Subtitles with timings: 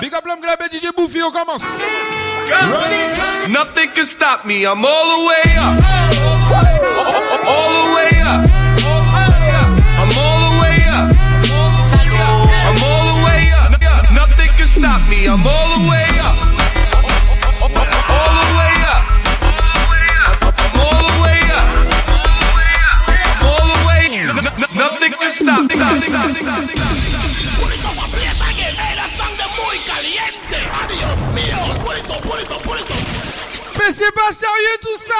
[0.00, 1.64] Big up l'homme club et DJ Boufy, on commence.
[3.48, 5.76] Nothing can stop me, I'm all the way up.
[7.46, 8.48] All the way up.
[9.98, 11.12] I'm all the way up.
[12.66, 14.12] I'm all the way up.
[14.12, 15.93] Nothing can stop me, I'm all the way up
[33.78, 35.14] Mais c'est pas sérieux tout ça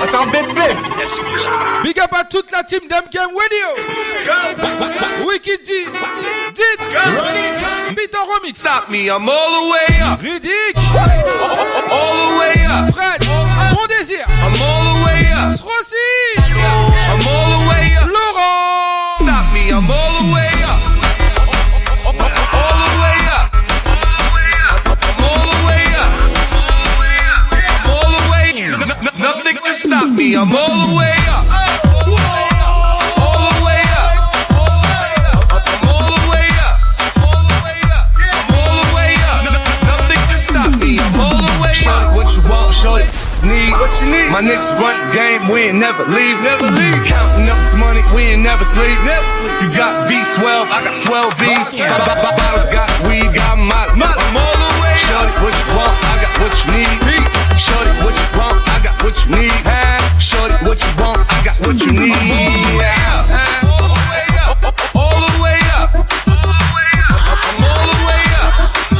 [0.00, 0.68] Ah, c'est un bébé.
[1.82, 3.68] Big up à toute la team d'MKM Radio.
[5.26, 5.86] Wiki D
[6.54, 6.78] Did.
[8.28, 8.60] Remix.
[8.60, 10.20] Stop me, I'm all the way up.
[10.20, 10.76] Riddick.
[11.90, 12.94] All the way up.
[12.94, 13.20] Fred.
[13.74, 14.26] Bon désir.
[14.28, 15.58] I'm all the way up.
[15.64, 15.96] Rossi.
[16.36, 18.06] I'm all the way up.
[18.06, 19.20] Laurent.
[19.20, 20.57] Stop me, I'm all the way up
[30.34, 31.48] the way up
[33.16, 34.12] All the way up.
[35.48, 36.76] I'm all the way up.
[38.52, 39.40] All the way up.
[39.40, 39.56] I'm
[41.16, 41.72] all the way up.
[41.72, 43.08] Show it What you want, shorty?
[43.48, 44.28] Need what you need.
[44.28, 47.00] My niggas run the game, we ain't never leave, never leave.
[47.08, 49.56] Counting up this money, we ain't never sleep, never sleep.
[49.64, 51.80] You got V12, I got 12 V's.
[51.80, 53.96] Bottles got weed, got molly.
[53.96, 54.92] I'm all the way.
[55.08, 55.96] Shorty, what you want?
[56.04, 57.00] I got what you need.
[57.56, 58.27] Shorty, what you want?
[58.27, 58.27] I got
[59.08, 59.52] what you need.
[60.20, 61.24] Shorty, what you want?
[61.32, 62.12] I got what you need.
[62.76, 63.64] Yeah.
[63.64, 64.60] All the way up.
[64.92, 65.88] All the way up.
[65.96, 68.52] I'm all the way up.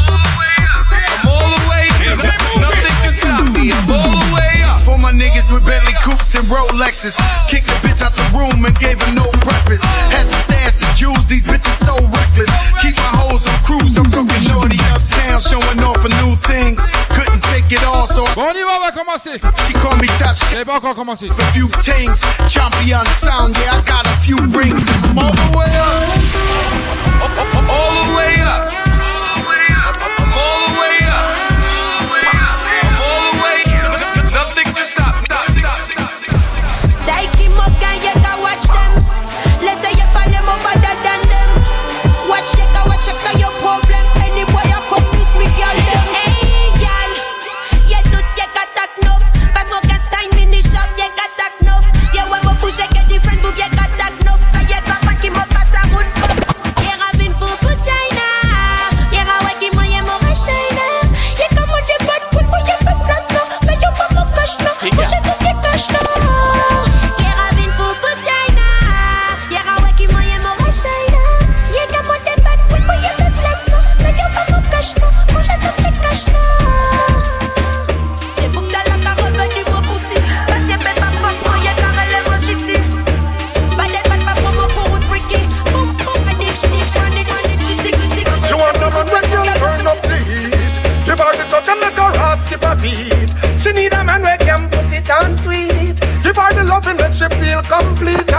[0.09, 2.25] I'm all the way up.
[2.57, 3.69] Nothing can stop me.
[3.93, 4.81] All the way up.
[4.81, 7.21] For my niggas with Bentley coupes and Rolexes.
[7.53, 9.85] Kicked the bitch out the room and gave her no breakfast.
[10.09, 12.49] Had to stash the jewels, these bitches so reckless.
[12.81, 16.81] Keep my hoes on cruise, I'm fucking shorty uptown, showing off for new things.
[17.71, 20.65] It all, so Bon on y va, on va commencer she called me top shit.
[20.65, 24.83] Pas encore commencé A few things, champion sound, yeah, I got a few rings.
[25.05, 26.09] I'm all the way up.
[27.71, 28.98] All the way up.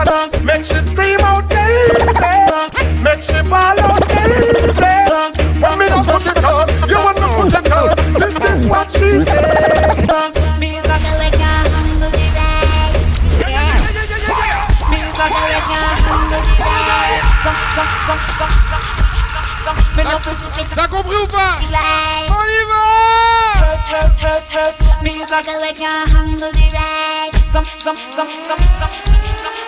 [0.09, 2.01] Make she scream out baby.
[3.03, 4.57] Make she ball out baby.
[5.61, 7.95] When me not put it on, you want to put it on.
[8.13, 9.97] This is what she said.
[10.59, 10.69] Me.
[10.69, 10.79] Me.
[19.95, 20.03] Me
[20.75, 21.59] T'as compris ou pas.
[22.29, 22.81] On y va.
[25.03, 27.31] Me is like a like a humble ride.
[27.51, 29.18] Some, some, some, some, some, some,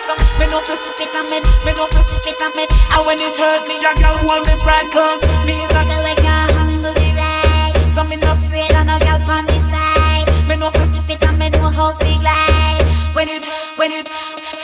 [0.06, 0.38] some, some.
[0.38, 1.22] Me no fit fit a.
[1.64, 2.48] Me no fit fit a.
[2.94, 5.98] And when it hurt me, a girl want me pride cause me is like a
[6.02, 7.74] like a humble ride.
[7.94, 10.28] So me no afraid of no girl on the side.
[10.48, 11.30] Me no fit fit a.
[11.58, 12.82] No how fi glide.
[13.14, 13.44] When it,
[13.76, 14.06] when it.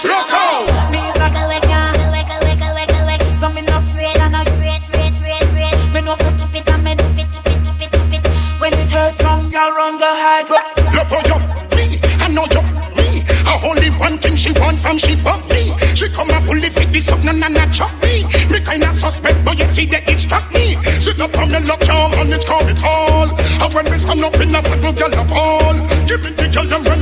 [0.05, 0.90] Look out!
[0.90, 1.81] Me is like a like a
[2.14, 3.23] like a like a like a like.
[3.38, 4.49] So me no afraid of no.
[5.93, 6.99] Me no fit fit a med.
[7.17, 8.32] Fit, fit, fit, fit.
[8.61, 10.77] When it hurts, some girl run go hide.
[14.08, 15.72] One thing she want from she but me.
[15.94, 18.25] She come a bully fit this up, na na na chop me.
[18.50, 20.76] Me kinda suspect, but you see that it struck me.
[21.00, 23.28] Sit up on the lock, your man, it's call it all.
[23.62, 25.75] And when we stand up in a circle, girl, up all.
[26.08, 26.99] Give me the girl, them girl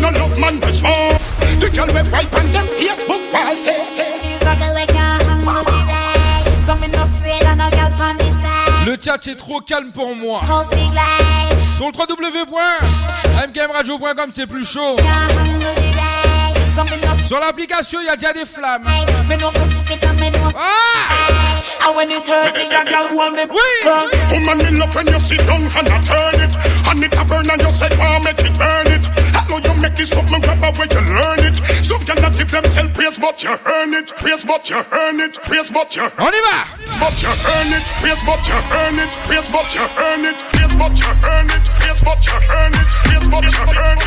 [1.95, 4.19] we wipe on them Facebook wall say say.
[4.39, 6.45] Struggle we can't handle the ride.
[6.67, 8.87] So me no afraid of no girl on the side.
[8.87, 10.41] Le chat est trop calme pour moi.
[10.43, 11.77] How big life.
[11.77, 14.97] Sur le www.mkmradio.com c'est plus chaud.
[17.27, 18.85] Sur l'application, il y a déjà des flammes.
[18.87, 19.29] afraid.
[19.29, 23.09] Me no fit fit and me no Ah And when it's hurt me, a girl
[23.17, 24.13] hold me Oui close.
[24.31, 26.55] Woman, me love when you sit down and I turn it.
[26.89, 28.96] And it a burn and you say, oh, make it burn it.
[29.49, 31.57] Know you make this something grab away, you learn it.
[31.85, 34.09] Some can not give themselves praise, but you earn it.
[34.17, 35.35] Praise, but you earn it.
[35.43, 37.85] Praise, but you earn va but you earn it.
[38.01, 39.11] Praise, but you earn it.
[39.29, 40.37] Praise, but you earn it.
[40.53, 41.63] Praise, but you earn it.
[41.79, 42.87] Praise, but you earn it.
[43.05, 43.99] Praise, but you earn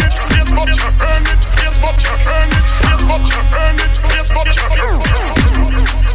[0.00, 0.12] it.
[0.32, 1.40] Praise, but you earn it.
[1.54, 2.64] Praise, but you earn it.
[2.82, 3.92] Praise, but you earn it.
[4.08, 6.07] Praise, but you earn it.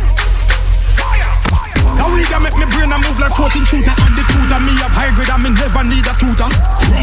[1.98, 3.94] Now we can make me brain a move like 14 shooter.
[3.94, 6.50] And the truth me have high grade and me never need a tutor.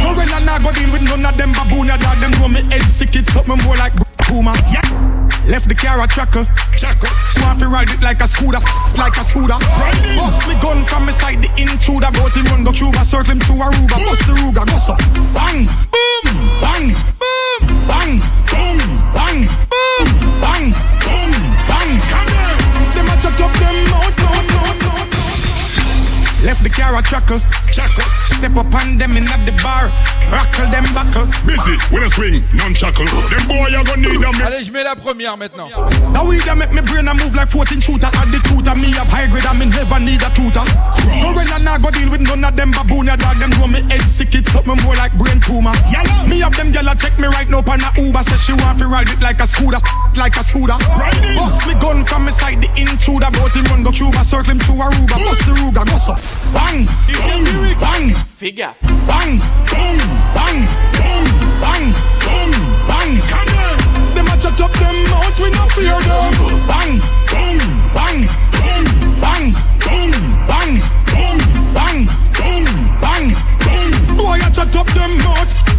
[0.04, 2.82] Go when I go deal with none of them baboon dog Them know me head
[2.88, 3.92] sick it something more like
[4.24, 4.54] Puma.
[5.48, 6.46] Left the car a tracker.
[7.42, 8.60] Want fi ride it like a scooter
[8.96, 9.58] Like a scooter.
[10.16, 12.10] Bust me gun from me side the intruder.
[12.12, 13.96] Bout him run go Cuba Circle him through Aruba.
[13.98, 14.06] Mm.
[14.06, 14.94] Bust the Ruga Go so.
[15.34, 15.66] Bang.
[15.90, 16.26] Boom.
[16.62, 16.86] Bang.
[17.18, 17.62] Boom.
[17.88, 18.12] Bang.
[18.46, 18.78] Boom.
[19.16, 19.40] Bang.
[19.68, 20.06] Boom.
[20.40, 20.66] Bang.
[21.02, 21.32] Boom.
[21.68, 21.92] Bang
[22.94, 23.79] Them a chat up them
[26.44, 27.38] Left the car a tracker.
[27.70, 29.92] Step up on them in at the bar.
[30.32, 31.26] Rockle them buckle.
[31.44, 33.04] Busy with a swing, non-chuckle.
[33.04, 34.34] Them boy you gonna need them.
[34.40, 35.69] Allez, je mets la première maintenant.
[36.14, 38.08] Now we that make me brain a move like 14 shooter.
[38.08, 40.64] And the truth me have high grade and me never need a tutor.
[41.20, 43.37] Go when I not go deal with none of them baboon ya dog.
[43.37, 45.76] Them know me head sick it something more like brain tumor.
[46.25, 48.22] Me have them gyal a check me right now on a Uber.
[48.25, 49.82] Say she want fi ride it like a scooter,
[50.16, 50.78] like a scooter.
[51.37, 53.28] Bust me gun from me side the intruder.
[53.34, 55.19] Bout him run go Cuba, circle him through Aruba.
[55.26, 56.14] Bust the Ruga, go so.
[56.54, 57.44] Bang, boom,
[57.80, 58.74] bang, Figure.
[59.06, 59.38] bang,
[59.70, 59.98] boom,
[60.36, 60.58] bang,
[60.96, 61.24] boom,
[61.62, 61.86] bang,
[62.24, 62.52] boom,
[62.88, 63.12] bang.
[64.14, 66.32] Them a chat up them mouth, we no fear them.
[66.70, 66.92] Bang,
[67.28, 68.20] bang,
[68.52, 68.84] boom,
[69.20, 69.52] bang,
[69.84, 70.12] boom,
[70.50, 70.72] bang,
[71.10, 71.38] boom,
[71.74, 71.98] bang,
[72.36, 72.64] boom,
[73.00, 73.26] bang,
[73.64, 74.16] boom.
[74.16, 75.69] Boy, a chat up them mouth.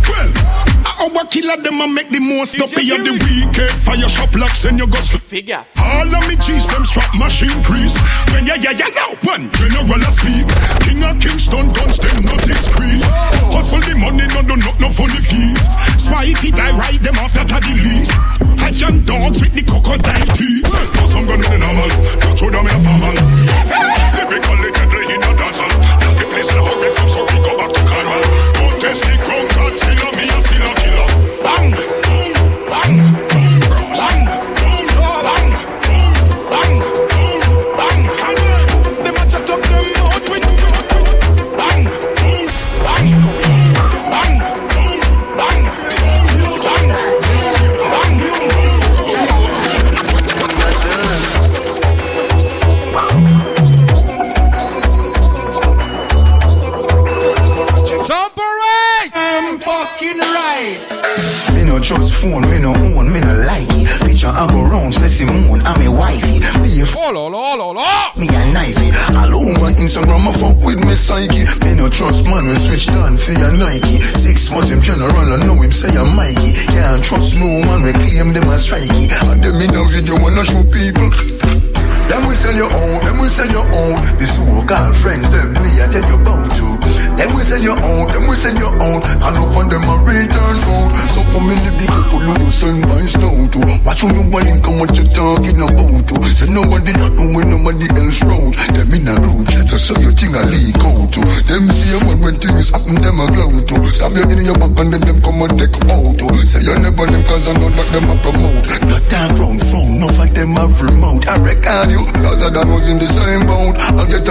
[1.01, 2.85] Well, our killer them a make the most up of the
[3.25, 3.73] weekend.
[3.81, 5.25] Fire shop locks and you go slip.
[5.25, 5.65] Figure.
[5.81, 7.97] All of me cheese, them strap machine crease.
[8.29, 10.45] When ya ya ya now one general a speak.
[10.85, 13.01] King of Kingston guns, them not discreet.
[13.49, 15.57] Hustle the money, no do not no funny fee.
[15.97, 18.13] Spy if it I ride them off that a the least.
[18.61, 20.69] I young dogs with the crocodile teeth.
[20.69, 21.89] Cause I'm gonna be normal,
[22.21, 23.17] touch with them in a formal.
[24.21, 25.73] Lyrically deadly in a dancehall.
[25.97, 28.21] Tell the place now they fuck so we go back to carnival.
[28.53, 30.80] Don't test the crown, Godzilla, me a still a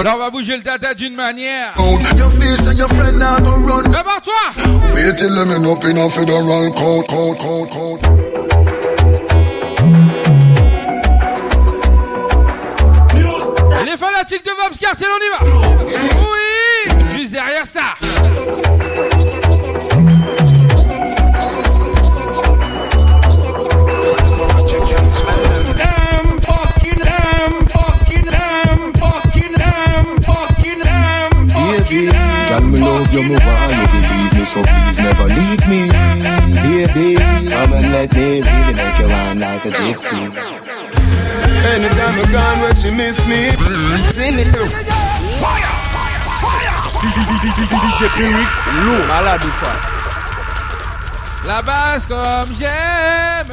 [0.02, 1.75] Là, on va bouger le tata d'une manière.
[1.78, 2.00] out.
[2.16, 3.83] Your face and your friend now go run.
[3.83, 4.92] Prépare-toi!
[4.95, 8.00] Wait till them end up in a federal court, court, court, court.
[13.85, 15.59] Les fanatiques de Vobs Cartel, on y va!
[38.00, 40.16] Let me really make you run like a gypsy.
[41.69, 44.00] Anytime I gone where she miss me, mm-hmm.
[44.09, 44.64] sinister.
[47.69, 48.50] DJ Piwyx,
[48.87, 49.76] lourd, malade ou quoi
[51.47, 53.52] La base comme j'aime.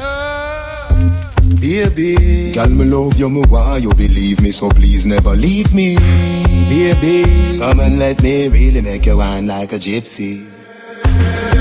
[1.60, 5.98] Baby, girl, me love you, me why you believe me, so please never leave me.
[6.70, 10.57] Baby, come and let me really make you wine like a gypsy.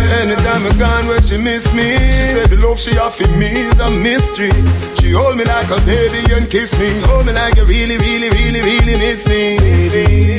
[0.08, 3.80] Anytime I gone where she miss me She said the love she offer me is
[3.80, 4.52] a mystery.
[5.00, 7.00] She hold me like a baby and kiss me.
[7.08, 9.56] Hold me like you really, really, really, really miss me.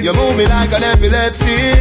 [0.04, 1.72] You move me like an epilepsy.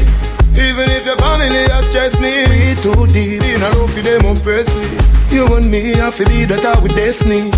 [0.55, 2.47] Even if your family has stressed me.
[2.47, 3.43] We too deep.
[3.43, 4.87] In a love for them oppress me.
[5.29, 7.51] You and me, I feel be that I with destiny.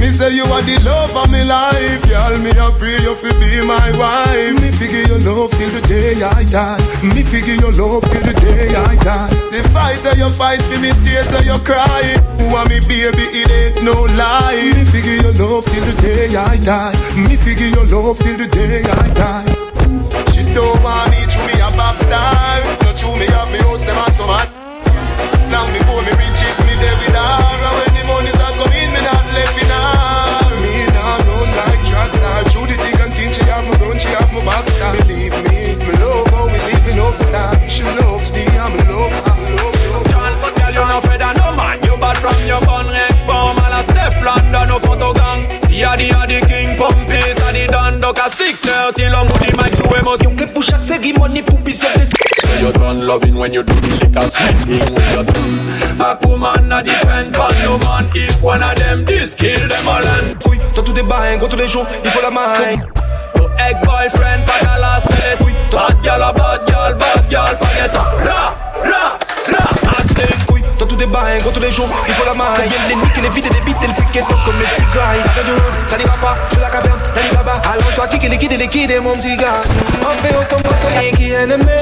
[0.00, 2.04] Me say you are the love of my life.
[2.12, 4.60] Y'all me I pray you fi be my wife.
[4.60, 6.78] Me figure your love till the day I die.
[7.02, 9.30] Me figure your love till the day I die.
[9.50, 12.14] The fight that you fight for me tears so you cry.
[12.52, 13.26] Want me baby?
[13.34, 14.70] It ain't no lie.
[14.76, 16.94] Me figure your love till the day I die.
[17.16, 19.50] Me figure your love till the day I die.
[20.32, 22.62] She don't want me to be a pop star.
[22.82, 24.53] No true me have me house them and so
[45.96, 46.04] gang.
[46.04, 49.26] See a the a the king pumpis, a the don duck a six thirty long
[49.28, 50.22] with the mic show must.
[50.36, 53.74] Que pour chaque série money pour baiser des So you're done loving when you do
[53.74, 55.58] the liquor sweet thing with your tongue.
[56.00, 58.08] A woman a depend on no man.
[58.14, 60.36] If one of them this kill them all and.
[60.46, 62.54] Oui, dans tous des bains, gros tous les jours, il faut la main
[63.36, 65.38] Your ex-boyfriend pas qu'à last minute.
[65.44, 68.63] Oui, bad girl a bad girl, bad girl pas get up.
[71.14, 72.44] bain, gros tous les jours, il faut la main.
[72.56, 72.88] Combien ah.
[73.16, 75.14] les les vides et les bites, et le fric est comme les petits gars.
[75.14, 75.54] Ils du
[75.86, 77.62] ça n'ira pas, je la caverne, d'Alibaba.
[77.72, 79.62] Allonge toi, kick et liquide et liquide, et mon petit gars.
[80.02, 81.78] On fait autant pas qu'on est qui est aimé.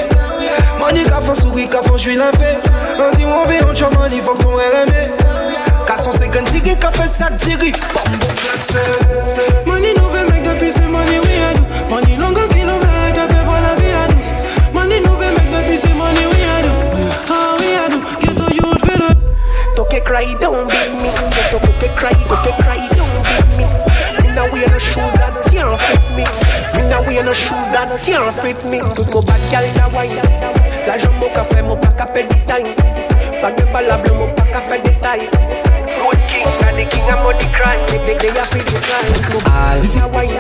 [0.79, 2.59] Monique à fond, souris, qu'à je suis l'impé.
[2.99, 5.11] On dit, on veut, on chante, on y faut qu'on est aimé.
[5.87, 8.83] Kasson se gen sigi ka fe sak bon klakse
[9.67, 13.91] Mani nou ve mek depi se mani we adou Mani longa kilometre pe la vi
[13.91, 14.31] la douz
[14.73, 16.32] Mani nou ve mek depi se
[20.12, 21.09] cry, don't beat me.
[21.49, 23.64] Toke cry, toke cry, don't beat me.
[24.21, 26.25] Me now wear no shoes that can't fit me.
[26.76, 28.81] Me now wear no shoes that can't fit me.
[28.95, 30.21] Tout mon bad gal ka wine.
[30.87, 32.75] La jambe au café, mon pas qu'à perdre time.
[33.40, 35.28] Pas de balable, mon pas qu'à faire des tailles
[36.02, 39.11] Road king, and the king of money crime They, they, they a feel the crime
[39.50, 40.38] All this a wine.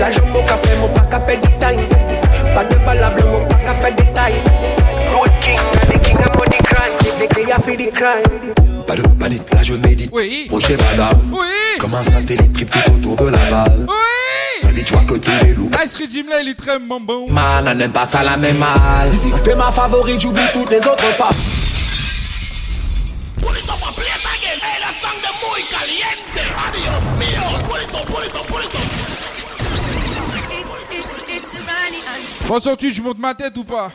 [0.00, 1.86] La jambe au café, mon pas qu'à perdre time.
[2.54, 4.42] Pas de balable, mon pas qu'à faire des tailles
[5.14, 8.65] Road king, and the king of money crime They, they, they a feel the crime
[8.86, 10.10] Pas de panique, là je médite.
[10.12, 10.48] Oui.
[10.60, 11.20] Chez madame.
[11.32, 11.46] Oui.
[11.80, 13.86] Comme un satellite trip tout autour de la base.
[13.86, 14.68] Oui.
[14.68, 15.70] Invite-toi que tous les loups.
[15.84, 17.26] Ice Regime là, il est très bonbon.
[17.30, 20.86] Man, on n'aime pas ça la même mal Ici, t'es ma favorite, j'oublie toutes les
[20.86, 21.34] autres femmes
[25.22, 26.18] de muy caliente.
[27.18, 27.42] Mío.
[32.48, 33.90] Bon, je monte ma tête ou pas?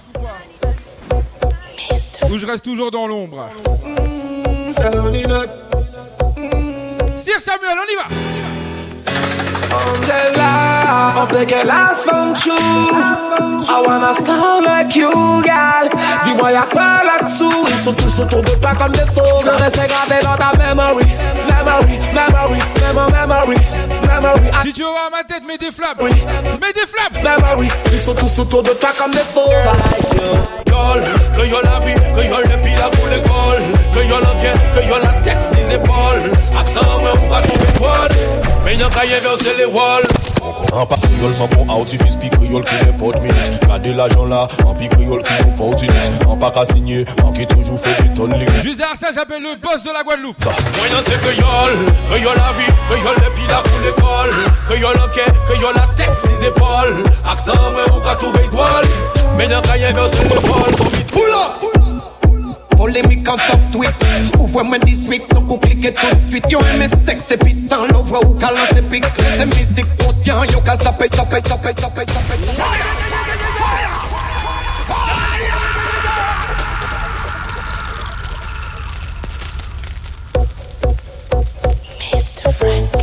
[2.29, 3.49] Ou je reste toujours dans l'ombre?
[4.81, 4.89] Sir
[7.39, 8.05] Samuel, on y va
[9.73, 12.51] Angela, on peut qu'elle last from true.
[12.51, 15.11] I wanna star like you,
[15.43, 15.87] gal.
[16.23, 17.67] Dis-moi y'a quoi là-dessous?
[17.69, 19.43] Ils sont tous autour de toi comme des faux.
[19.45, 21.05] Le reste est gravé dans ta memory.
[21.47, 23.57] Memory, memory, memory, memory,
[24.07, 24.49] memory.
[24.63, 28.15] Si tu veux voir ma tête, mets des flammes Mets des flammes Memory, ils sont
[28.15, 29.51] tous autour de toi comme des faux.
[30.71, 31.03] Girl,
[31.35, 33.61] que yo la vie, que yo depuis la pour l'école
[33.93, 38.07] Que yo l'enquête, que yo la tête six épaules Accent, mais on va trouver quoi
[38.63, 40.07] Mais y'a qu'à y verser les walls
[40.71, 41.91] An pa kriol san pon out,
[42.21, 44.07] pi kriol ki nen pot minis Kade la
[44.79, 45.33] pi kriol ki
[46.41, 49.55] pa ka signe, an ki toujou fe di ton lik Juste derrière ça, j'appelle le
[49.61, 50.41] boss de la Guadeloupe.
[50.41, 50.49] Ça.
[50.77, 51.73] Moyen c'est kriol,
[52.09, 54.31] kriol la vie, kriol le pila pou l'ekol
[54.69, 56.95] Kriol anke, kriol la tek, si zépol
[57.29, 58.89] Aksan mwen ou ka touve idwal
[59.37, 61.80] Menyan kayen vers son epol, son bit Pull up, pull up.
[62.81, 63.93] Polémique en top tweet
[64.39, 68.33] Ouvre-moi 18, donc on clique tout de suite Yo aimé sexe et puissant, l'ouvre ou
[68.33, 69.05] qu'à lancer pique
[69.37, 73.51] Les musiques conscients, yo qu'à zapper, zapper, zapper, zapper, zapper Mr.
[73.59, 74.00] Frank.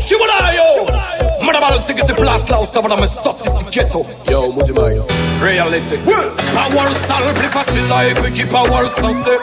[0.06, 0.86] Chibolayo.
[1.42, 4.06] Mwen sigi si plas la ou me sot si si ghetto.
[4.30, 5.02] Yo, mouti mag
[5.42, 5.98] Reality.
[6.54, 9.34] Power sal pli fasil la e kwi ki power sanse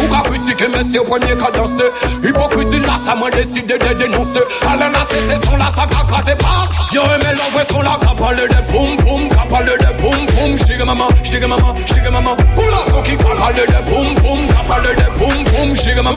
[0.00, 1.88] Ou ka kritike men se ou pwenye ka danse
[2.24, 6.04] Hipokrisi la sa mwen deside de denonse Ale la se se son la sa ka
[6.08, 9.76] krase pas Yo eme la vwe son la ka pale de poum poum Ka pale
[9.76, 13.66] de poum poum Jtige maman, jtige maman, jtige maman Pou la son ki ka pale
[13.66, 16.16] de poum poum Ka pale de poum poum Jtige maman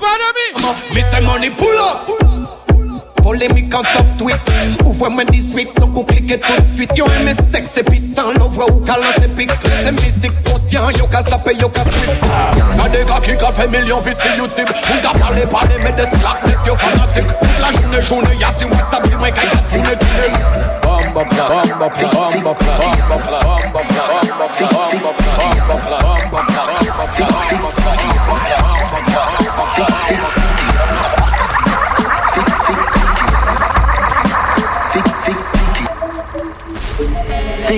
[0.94, 1.02] Me.
[1.02, 2.29] say money pull up
[3.22, 4.40] Polémique en top tweet
[4.86, 8.80] Ouvre-moi 18, donc on clique tout de suite Yo aimé sexe et puissant, l'ouvre ou
[8.80, 9.52] qu'à lancer pique
[9.84, 12.26] C'est musique conscient, yo qu'à saper, yo qu'à sweep
[12.78, 15.92] Y'a des gars qui qu'a fait millions vues sur YouTube On t'a parlé, parlé, mais
[15.92, 19.50] des slack, mais c'est fanatique Toute la journée, journée, y'a si WhatsApp, dis-moi qu'à y'a
[19.70, 22.78] tourné, tourné Bamba cla, bamba cla, bamba cla,
[23.10, 25.29] bamba cla, bamba cla, bamba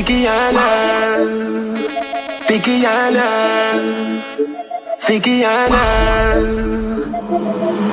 [0.02, 0.66] Fique Ana,
[2.42, 2.86] fique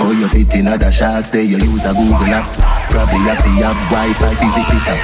[0.01, 2.49] Oh, you fit in other shots, they you use a Google app.
[2.89, 4.99] Probably have to have Wi-Fi, fizzy pickup.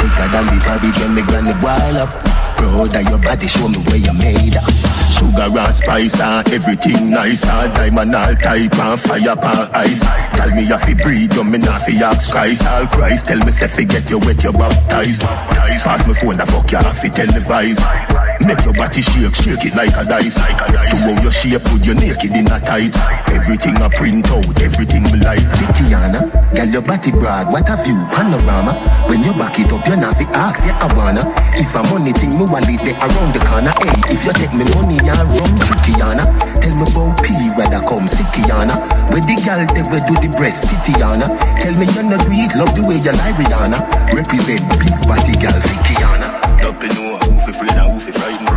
[0.00, 2.10] Quicker than the party, when the granny boil up.
[2.56, 4.87] Bro, that your body show me where you made up.
[5.08, 7.44] Sugar and spice and everything nice.
[7.48, 10.00] All diamond, all type and fire pan ice.
[10.36, 12.66] Tell me if you breathe, you me not fi ask Christ.
[12.66, 16.70] All Christ, tell me say forget you wet, you baptized Pass me phone, the fuck
[16.70, 20.38] you have to televise Make your body shake, shake it like a dice.
[20.38, 22.94] To how your shape, put your naked in a tight.
[23.34, 25.42] Everything I print out, everything me like.
[25.76, 28.72] Kiana, girl your body broad, what a view, panorama.
[29.10, 31.22] When you back it up, you not fi ask, I wanna.
[31.58, 33.72] If a money thing, me wallet there around the corner.
[33.82, 35.52] Hey, if you take me money and run
[35.84, 36.24] Kiana.
[36.60, 38.74] Tell me about P, whether come Sikiana
[39.10, 41.26] Where the girl they where do the breast Titiana.
[41.56, 43.78] Tell me you're not do love the way you lie Rihanna
[44.12, 48.52] Represent big body girl Kiana Don't be know who fi afraid and who fi frightened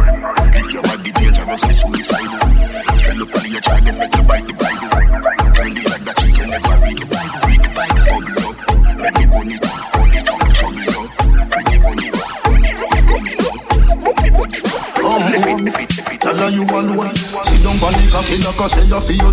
[0.52, 2.28] If your body dangerous, me suicide
[2.92, 4.92] Just tell up on your child and make you bite the Bible
[5.56, 8.04] Turn the like that you can never read the Bible.
[8.12, 8.52] Bubble up,
[9.00, 9.64] let me burn it
[9.96, 11.08] Burn it up, show me up.
[11.56, 13.64] Pretty bunny rough, bunny rough, coming up
[14.04, 14.92] But me body tough,
[15.32, 16.28] lift it, lift it, lift it oh, oh.
[16.28, 19.00] Tell her you alone Sit down on the cocky like I say you.
[19.08, 19.32] Feel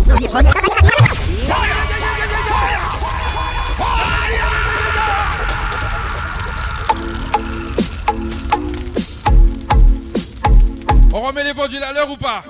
[11.19, 12.45] On remet les pendules à l'heure ou pas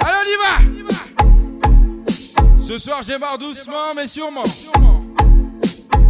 [0.00, 0.56] Allez, on y va
[2.66, 4.42] Ce soir, j'ai marre doucement, mais sûrement.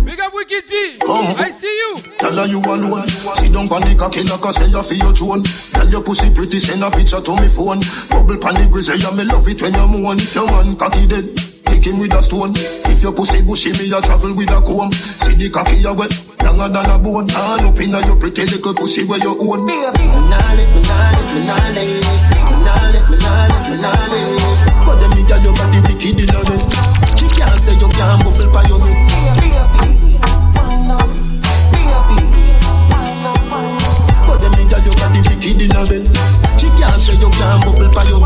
[0.05, 0.73] Big up Wiki T.
[1.03, 2.01] I see you.
[2.19, 5.43] Tell her you alone Sit down on the cocky like I say you feel your
[5.73, 9.11] Tell your pussy pretty send a picture to me phone Bubble pan the grizzly yeah
[9.11, 11.50] me love it when you moan If your man cocky dead
[11.81, 12.53] Kick with a stone.
[12.93, 16.13] If your pussy bushy me a travel with a comb See the cocky a wet
[16.45, 17.25] Younger than a bone.
[17.33, 19.65] All up inna your pretty little pussy where you own.
[19.65, 22.05] Nah lift me, nah lift me, nah lift me,
[22.61, 24.61] nah lift me, nah lift me, nah lift me.
[24.85, 26.61] But them nigga your body wicked in a bed
[27.17, 29.09] She can't say you can't bubble by your head
[34.29, 36.05] But them nigga your body wicked in a bed
[36.61, 38.21] She can't say you can't bubble by your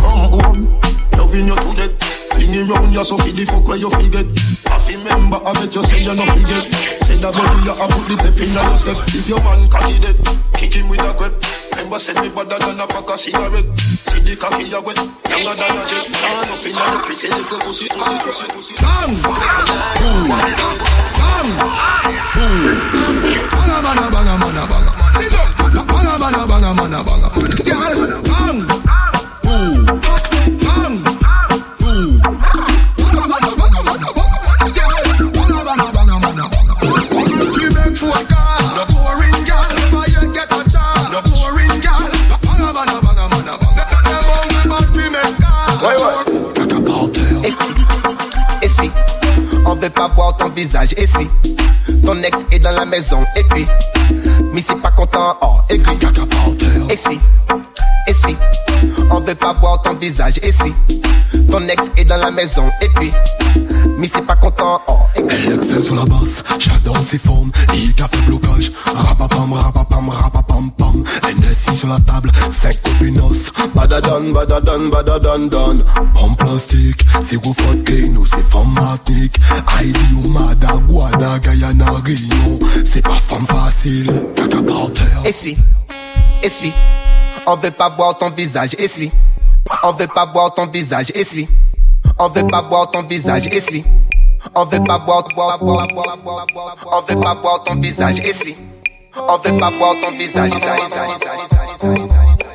[0.00, 0.80] Come home
[1.12, 4.28] Loving you to death Fling it round you so feel the fuck where you forget
[4.68, 6.68] I feel remember I bet you say you no forget
[7.00, 9.96] Say that body you a put the pep in your step If your man cocky
[10.04, 10.16] dead
[10.52, 11.32] Kick him with a grip
[11.72, 15.00] Remember say me better than a pack of cigarette See the cocky you wet
[15.32, 19.16] Younger than a jet Stand up in your pretty little pussy pussy pussy pussy Bang!
[19.96, 20.28] Boom!
[21.16, 21.48] Bang!
[22.36, 22.60] Boom!
[23.48, 24.92] Banga banga banga banga banga
[25.88, 27.28] Banga banga banga banga banga
[27.64, 28.60] Girl, bang!
[29.40, 30.15] Boom!
[45.86, 46.26] Car
[48.62, 48.90] Essuie,
[49.66, 51.28] on veut pas voir ton visage, essuie.
[52.04, 53.66] Ton ex est dans la maison, et puis,
[54.52, 55.96] mais c'est pas content, oh, aigri.
[56.90, 57.20] Essuie,
[58.06, 58.36] essuie,
[59.10, 60.74] on veut pas voir ton visage, essuie.
[61.50, 63.12] Ton ex est dans la maison, et puis,
[63.98, 64.94] mais c'est pas content, oh.
[65.16, 68.70] Elle excelle sur la basse, j'adore ses formes, il a fait blocage.
[68.84, 71.04] Rapapam, rapapam, rapapam, pam.
[71.38, 73.52] NSI sur la table, 5 copinos.
[73.74, 75.82] Badadan, badadan, badadan, dan.
[76.14, 79.38] Pomme plastique, c'est gros faute clean ou c'est femme matnique.
[79.78, 82.58] Heidi ou Mada, Guada, Guyana, Réunion.
[82.84, 85.22] C'est pas femme facile, caca par terre.
[85.24, 85.56] Essuie,
[86.42, 86.72] essuie,
[87.46, 89.10] on veut pas voir ton visage, essuie.
[89.82, 91.48] On veut pas voir ton visage, essuie.
[92.18, 93.84] On veut pas voir ton visage, essuie.
[94.54, 96.46] On veut pas voir, voir, voir, voir.
[96.92, 98.56] On veut pas voir ton visage ici.
[99.16, 100.58] On veut pas voir ton visage, ton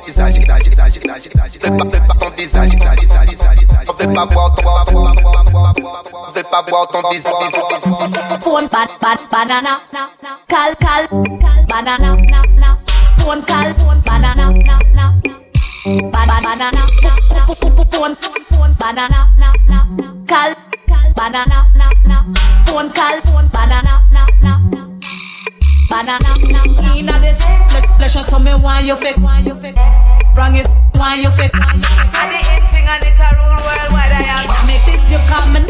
[0.06, 1.08] visage, visage, visage, visage.
[3.88, 4.62] On veut pas voir ton,
[4.98, 7.32] on veut pas voir ton visage.
[8.40, 9.80] Phone bad bad banana,
[10.48, 11.08] cal cal
[11.68, 12.16] banana,
[13.22, 13.72] phone call.
[14.02, 15.14] banana, banana,
[18.50, 19.26] phone banana,
[20.26, 20.54] cal
[21.16, 21.58] banana,
[22.66, 23.20] phone cal
[23.52, 23.94] banana,
[25.90, 26.60] banana.
[26.98, 27.38] Inna this,
[27.72, 29.76] let let show some me why you fake, why you fake,
[30.36, 31.50] wrong it, why you fake.
[31.54, 34.12] I the end thing and it a rule worldwide.
[34.12, 34.66] I am.
[34.66, 35.64] Make this you common,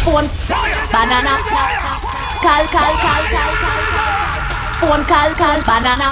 [0.00, 0.28] phone
[0.92, 1.36] banana,
[2.40, 4.29] cal cal cal cal cal,
[4.80, 6.08] phone call, cal banana,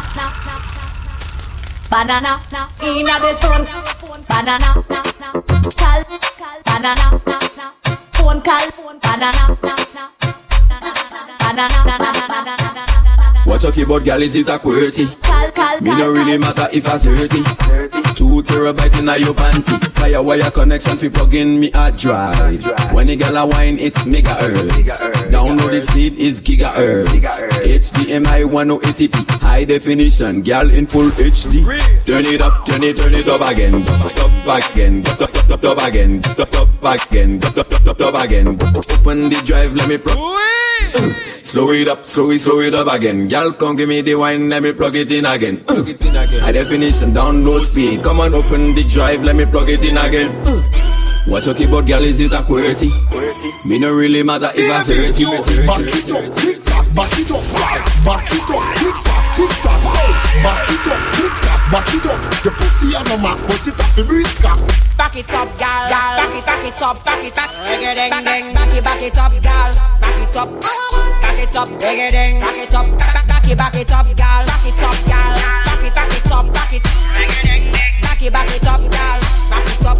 [1.91, 2.33] banana.
[2.85, 3.63] Inna the sun,
[4.29, 4.71] banana,
[5.81, 6.05] cal
[6.69, 7.07] banana,
[8.13, 8.67] phone cal
[9.03, 9.57] banana,
[11.49, 12.78] banana.
[13.49, 15.81] What talk about gal is it a QWERTY?
[15.81, 17.43] Me no really matter if I dirty.
[18.13, 19.81] Two terabyte inna your panty.
[19.97, 22.63] Firewire connection fi plug in me hard drive.
[22.93, 25.01] When the gal a wine, it's megahertz.
[25.31, 27.09] Download the speed is gigahertz.
[27.65, 30.43] HDMI 1080p, high definition.
[30.43, 31.65] Gal in full HD.
[32.05, 33.75] Turn it up, turn it, turn it up again.
[33.75, 38.49] Up again, up up up up again, up up again, up up up up again.
[38.49, 41.38] Open the drive, let me plug.
[41.49, 43.27] Slow it up, slow it, slow it up again.
[43.27, 45.65] Gal, come give me the wine, let me plug it in again.
[45.67, 48.03] High definition, download speed.
[48.03, 50.31] Come on, open the drive, let me plug it in again.
[51.27, 53.65] What talk about gal is it a QWERTY?
[53.65, 55.67] Me no really matter if I say it.
[55.67, 57.43] Back it up, back it up,
[58.05, 59.83] back it up, tick tock, tick tock,
[60.43, 62.21] back it up, tick tock, back it up.
[62.43, 64.53] The pussy a no mark, but it a fi briska.
[64.97, 66.17] Back it up, gal, gal.
[66.17, 67.51] Back it, back it up, back it up.
[67.67, 68.55] Reggae ding ding.
[68.55, 69.71] Back it, back it up, gal.
[70.01, 70.51] Back it up,
[71.23, 71.69] back it up.
[71.69, 72.41] Reggae ding.
[72.41, 74.47] Back it up, back, back it, back it up, gal.
[74.47, 75.35] Back it up, gal.
[75.65, 76.83] Back it, back it up, back it.
[76.83, 78.03] Reggae ding ding.
[78.03, 79.21] Back it, back it up, gal.
[79.51, 79.99] Back it up,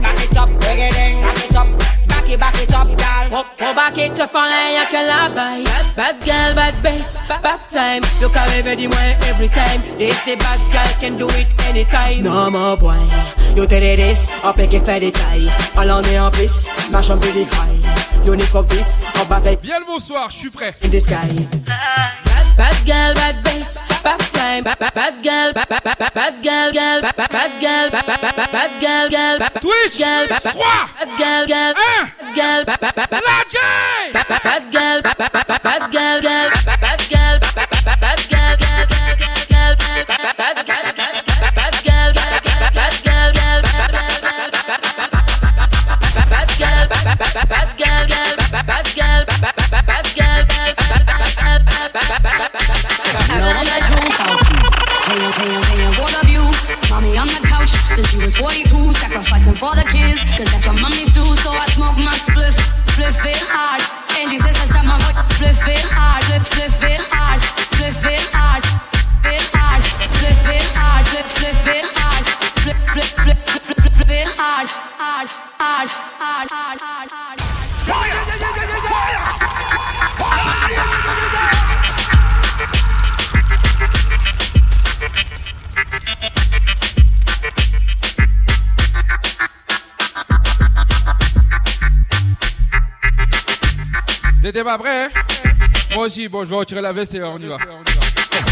[0.00, 0.48] back it up.
[0.48, 1.39] Reggae ding.
[1.60, 3.28] Back it up, back it, back it up, gal.
[3.28, 5.64] Pour, pour back it up en l'air, y'a que la baille.
[5.96, 8.02] Bad, girl, bad bass, back time.
[8.20, 9.82] Look how rêver dis-moi every time.
[9.98, 12.22] This the bad girl can do it anytime.
[12.22, 12.96] Non, mon boy,
[13.56, 15.50] yo t'es des this, on fait qu'il fait des tailles.
[15.76, 18.26] Allons est en plus, marche en plus des high.
[18.26, 19.56] Yo need trop vis, on va faire.
[19.62, 20.74] Bien le bonsoir, je suis prêt.
[20.84, 21.48] In the sky.
[22.56, 24.78] bad girl, bad bass, bad time, bad
[25.22, 30.42] girl, bad girl, bad girl, girl, bad girl, bad girl, girl, Twitch, girl, bad
[31.18, 31.74] girl, girl,
[32.34, 33.04] girl, bad girl, bad
[34.70, 35.24] girl, bad
[35.92, 37.38] girl, girl, bad girl,
[38.00, 38.36] bad girl, girl, girl, girl,
[46.10, 46.50] bad
[47.28, 47.39] girl.
[52.10, 54.58] You I'm like Joe Fauci.
[55.06, 56.42] Paying, paying, paying for the view.
[56.90, 58.66] Mommy on the couch since she was 42,
[58.98, 60.18] sacrificing for the kids.
[60.34, 61.22] Cause that's what mommies do.
[61.22, 62.58] So I smoke my spliff,
[62.98, 63.78] spliff it hard.
[64.18, 65.22] Angie says that's not my voice.
[65.38, 67.38] Spliff it hard, spliff, it hard,
[67.78, 68.66] spliff it hard,
[69.30, 72.26] it hard, spliff it hard, spliff, it hard,
[72.58, 72.74] spliff,
[73.22, 74.66] spliff, it hard,
[74.98, 75.30] hard,
[75.62, 78.69] hard, hard, hard, hard,
[94.42, 95.08] T'étais pas prêt, hein?
[95.94, 97.58] Moi aussi, bon, je vais retirer la veste et on y va.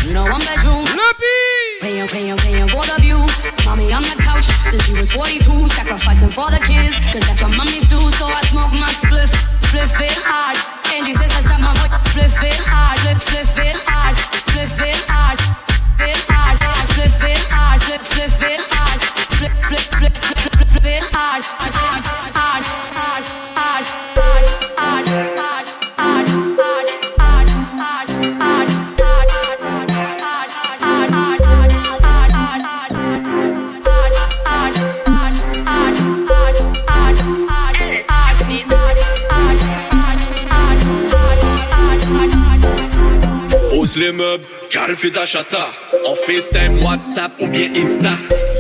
[0.05, 0.85] You know one bedroom.
[1.81, 3.19] Paying, paying, paying for the view.
[3.65, 6.95] Mommy on the couch since she was 42, sacrificing for the kids.
[7.13, 7.99] Cause that's what mommies do.
[8.19, 9.33] So I smoke my spliff,
[9.71, 10.59] spliff it hard.
[10.93, 11.89] Angie says that's not my voice?
[12.13, 15.39] Spliff it hard, spliff, spliff it hard, spliff it hard,
[16.05, 16.59] it hard,
[16.93, 21.43] spliff it hard, spliff, spliff it hard, spliff, spliff, spliff, spliff, spliff, spliff it hard,
[43.99, 45.69] les meubles, cal fait ta chata.
[46.07, 48.11] En FaceTime, WhatsApp ou bien Insta.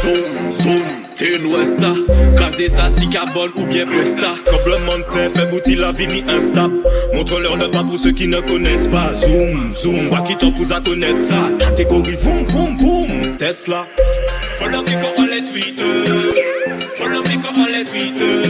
[0.01, 0.83] Zoom, zoom,
[1.16, 1.94] t'es une Westa.
[2.37, 4.35] Casé ça, si carbone ou bien Presta.
[4.51, 6.68] Complémentaire, fait bouti la vie mi Insta.
[7.14, 9.14] Montre-leur le pas pour ceux qui ne connaissent pas.
[9.14, 11.48] Zoom, zoom, pas qui t'en pour à connaître ça.
[11.59, 13.37] Catégorie, boum, boum, boum.
[13.38, 13.87] Tesla.
[14.59, 15.83] Follow me quand on les tweet.
[16.96, 18.48] Follow me quand on les tweet.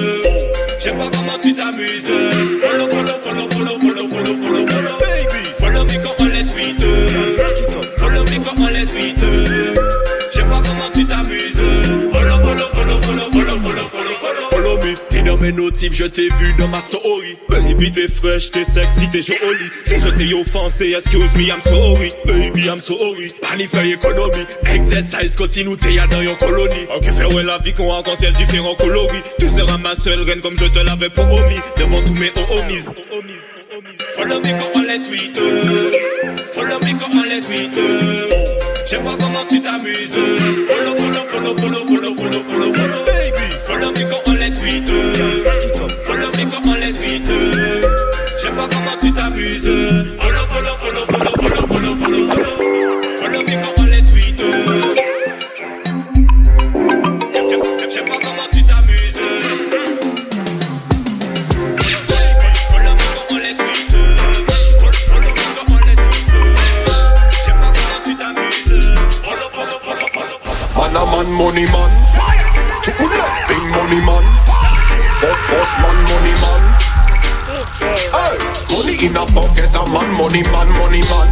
[15.80, 17.38] Je t'ai vu dans ma story.
[17.48, 19.70] Baby, t'es fresh, t'es sexy, t'es jolie.
[19.84, 22.10] Si je t'ai offensé, excuse me, I'm sorry.
[22.26, 23.28] Baby, I'm sorry.
[23.40, 26.86] Panify économie, exercise, que si nous t'es dans yon colonie.
[26.94, 29.22] Ok, faire ouais la vie qu'on a ciel différent coloris.
[29.38, 31.60] Tu seras ma seule reine comme je te l'avais promis.
[31.76, 32.82] Devant tous mes homies.
[34.16, 35.38] Follow me quand on les tweet.
[36.54, 37.78] Follow me quand on les tweet.
[38.84, 40.16] Sais pas comment tu t'amuses.
[40.66, 43.04] Follow, follow, follow, follow, follow, follow, follow, follow.
[43.04, 44.37] Baby, follow me quand
[79.02, 81.30] in a pocket, a man, money man, money man.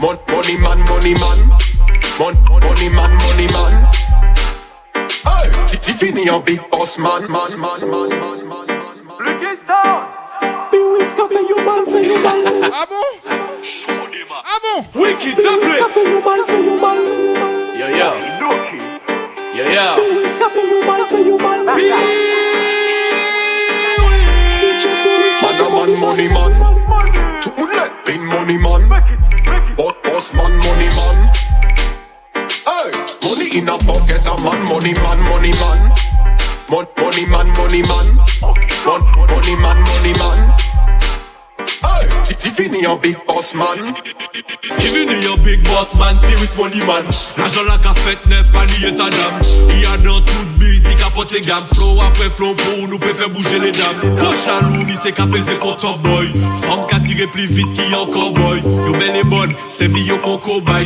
[0.00, 1.38] Mon, money man, money man.
[2.18, 3.94] Mon, money man, money man.
[5.24, 9.18] Hey, Tiffany a big boss man, man, man, man, man, man, man.
[10.70, 12.70] Bewix café, you man, fait you man.
[12.72, 16.98] Ah bon Ah bon Wicked Bewix café, you man, fait you man.
[17.78, 18.10] Yo, yo.
[19.56, 19.96] Yo, yo.
[19.96, 21.64] Bewix café, you man, fait you man.
[21.64, 22.27] Man
[25.96, 27.40] man, money man.
[27.42, 28.88] To let big money man.
[29.76, 31.30] Boss, boss man, money man.
[32.66, 32.90] Hey,
[33.24, 35.92] money in a pocket, a man, money man, money man.
[36.68, 38.06] Mon, money man, money man.
[38.84, 40.38] Mon, money man, money man.
[40.50, 40.57] Hey,
[42.42, 43.94] Divini yon big boss man
[44.78, 47.04] Divini yon big boss man Piris money man
[47.36, 49.40] Najan la ka fet nef pa liye ta dam
[49.80, 53.72] Ya dan tout bizi kapote gam Flow apre flow pou nou pe fe bouje le
[53.72, 55.26] dam Poch la se ka
[55.62, 56.30] kon top boy
[56.64, 60.18] Fom ka tire pli vit ki yon cowboy Yo bel e bon, se vi yo
[60.22, 60.84] kon kobay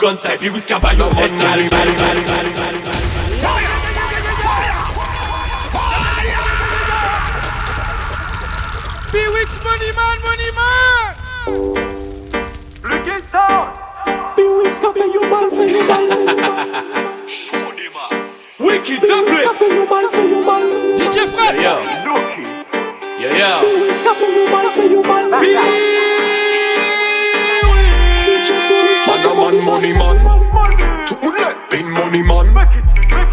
[0.00, 1.30] gun type, Piris ka bay yo tek
[13.30, 13.70] Wicked
[14.36, 14.80] Bewix
[19.06, 20.62] template café, you man, fait you man.
[20.98, 21.54] DJ Fred.
[23.62, 25.30] Bewix café, you man, fait you man.
[25.30, 25.46] Man
[29.22, 30.16] a man, money man.
[31.06, 32.52] To let big money man.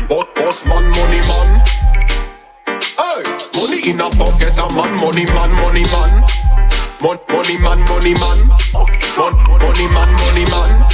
[0.08, 1.62] Boss, boss man, money man.
[2.68, 3.24] Hey,
[3.56, 6.24] money in a pocket, a man, money man, money man.
[7.02, 8.67] Mon, money man, money man.
[9.78, 10.90] money man, money man.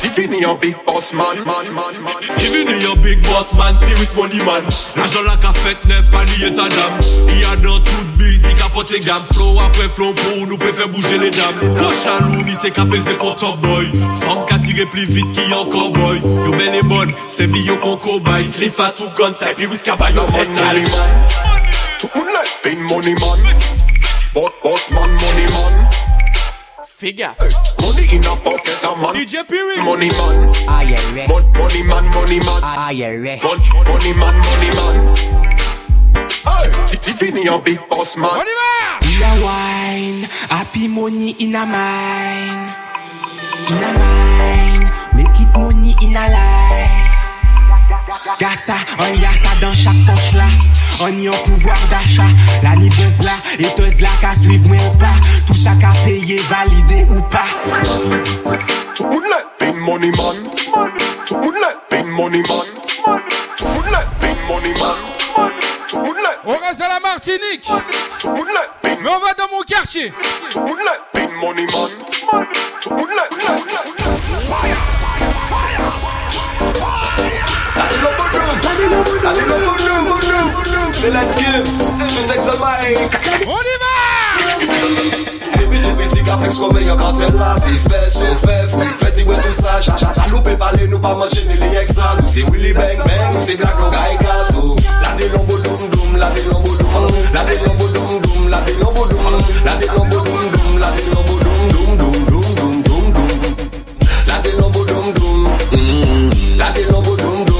[0.00, 2.22] Divini yon big boss man, man, man, man.
[3.02, 4.62] Big boss man, piris money man.
[4.96, 6.92] L'ajan lak a fet nef, pa li etan dam
[7.28, 11.18] Y a dan tout bizi kapote gam Flow apre flow pou nou pe fe bouje
[11.20, 13.90] le dam Poch la louni se kapese kon top boy.
[14.22, 17.76] Fram ka tire pli vit ki yon cowboy Yo bel e bon, se vi yo
[17.84, 22.86] kon kobay Slip fatou kontay, piris kaba yo tetay Money man, tout moun lè, pin
[22.88, 23.48] money man.
[24.32, 25.83] Bot boss man, money man.
[27.04, 27.34] Figure
[27.82, 29.12] Money in a pocket, a man.
[29.12, 30.52] DJ Piri Money man.
[30.66, 31.28] Ah, yeah, right.
[31.28, 32.60] Mon, money man, money man.
[32.64, 33.42] Ah, yeah, right.
[33.44, 34.94] Mon, money man, money man.
[36.48, 38.30] Hey, Tiffany a big boss man.
[38.30, 38.72] On y va.
[39.04, 42.72] We a wine, happy money in a mine,
[43.68, 47.04] in a mine, make it money in a life.
[48.40, 50.48] Gassa, on y a ça dans chaque poche là.
[51.04, 52.22] An yon pouvoir d'achat.
[52.62, 55.12] La ni bez la, etez la Ka suiv mwen ou pas,
[55.46, 57.44] Tout ça ka peye, valide ou pas.
[58.94, 60.36] Tout moun lè, bin money man.
[61.26, 62.66] Tout moun lè, bin money man.
[63.58, 64.96] Tout moun lè, bin money man.
[65.88, 65.98] Tout
[66.46, 67.68] On reste à la Martinique.
[68.20, 68.30] Tout
[68.84, 70.10] Mais on va dans mon quartier.
[70.50, 72.42] Tout moun lè, bin money man.
[72.80, 74.93] Tout moun lè, bin money man
[78.94, 80.92] To let, let, let.
[80.92, 82.78] C'est la gueule, tout examen
[83.46, 83.94] On y va.
[86.80, 86.96] Yon
[91.86, 95.88] so tout Willy Bang Bang, nous c'est Black Rock Aika So, la de lombo doum
[95.90, 99.74] doum, la de lombo doum La de lombo doum doum, la de lombo doum La
[99.76, 103.30] de lombo doum doum, la de lombo doum doum doum doum doum doum doum
[104.26, 107.53] La de lombo doum doum, mm, la de lombo doum doum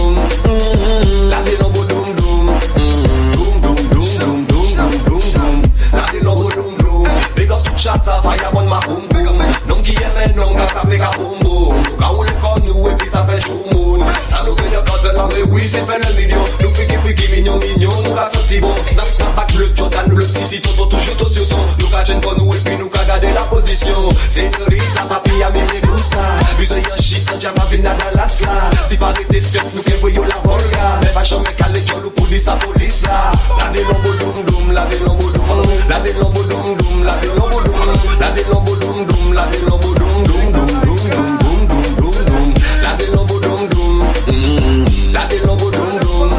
[7.84, 9.44] Shots of fire on my boom boom.
[9.68, 11.82] Non qui aime non grâce à mes boom boom.
[11.82, 15.28] Nous caoule comme nous et puis ça fait tout Ça nous fait le cause là
[15.36, 16.42] mais oui c'est fait le million.
[16.62, 20.46] Nous fiki fiki mignon mignon Nous ca senti bon Snap snap back Jordan bleu Si
[20.46, 23.04] si tonton toujours tout sur son Nous ca gêne pour nous et puis nous ca
[23.04, 24.08] garder la position.
[24.30, 26.16] Señorita papi a mi me gusta.
[26.56, 28.28] Buse shit nan jama vin la.
[28.28, 33.32] Si pa rete step la volga Me pa chome kale chon nou polis a la
[33.58, 35.44] La de lombo dum dum, la de lombo dum
[35.90, 37.73] La de lombo dum dum, la de lombo
[38.20, 41.86] La de lombo dum dum, la de lombo dum dum dum dum dum dum dum
[41.86, 46.30] dum dum La de lombo dum dum, la de lombo dum dum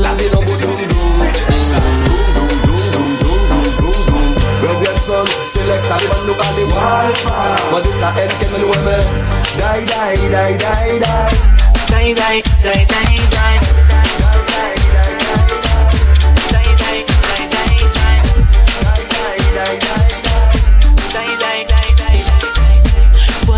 [0.00, 0.72] La de lombo dum
[5.02, 7.16] son Select Taliban look at the wild
[7.70, 8.58] But it's a head can me
[9.58, 11.32] Die, die, die, die, die
[11.90, 13.71] Die, die, die, die, die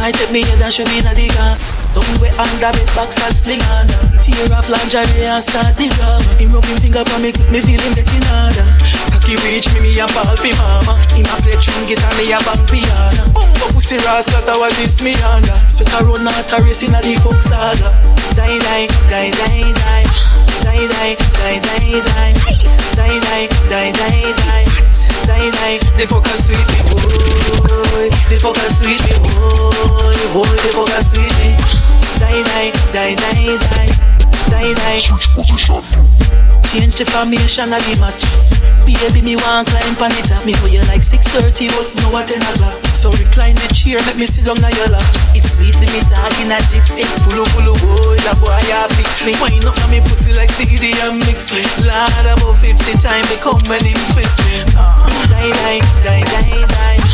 [0.04, 1.56] Boy, take me head and show me na the gun
[1.96, 3.88] Don't wear under bed box and spling on
[4.20, 7.80] Tear off lingerie and start the drama Him rub him finger for me, me feel
[7.80, 8.68] him getting harder.
[9.16, 11.00] Cocky reach me, me a fall for mama.
[11.16, 15.00] Him a play string guitar, me a bang piano Bumbo pussy rasta, that was this
[15.00, 17.88] me under Sweat a run out a race in a the fuck saga
[18.36, 20.04] Die, die, die, die, die.
[20.68, 22.32] Die, die, die, die, die
[22.92, 24.73] Die, die, die, die, die
[25.26, 28.10] night, night, they focus with me, boy.
[28.28, 30.16] They focus with me, boy.
[30.32, 31.54] Boy, they focus with me.
[32.18, 33.90] Die, die, die, die, die,
[34.50, 35.00] die, die.
[36.70, 38.63] Change the formation of the match.
[38.84, 40.28] Baby, me want climb on it.
[40.28, 43.96] Up Me go you like 6.30 but no at 10 o'clock So recline the chair,
[44.04, 45.04] let me sit down on your lap.
[45.32, 47.04] It's sweet me talking a gypsy.
[47.24, 49.32] Pulu pulu boy, that boy ya fix me.
[49.40, 51.64] Wind up on me pussy like CD and mix me.
[51.88, 54.68] Lord about 50 times they come and him twist me.
[54.76, 55.00] Ah.
[55.32, 57.13] Die, die, die, die, die Die,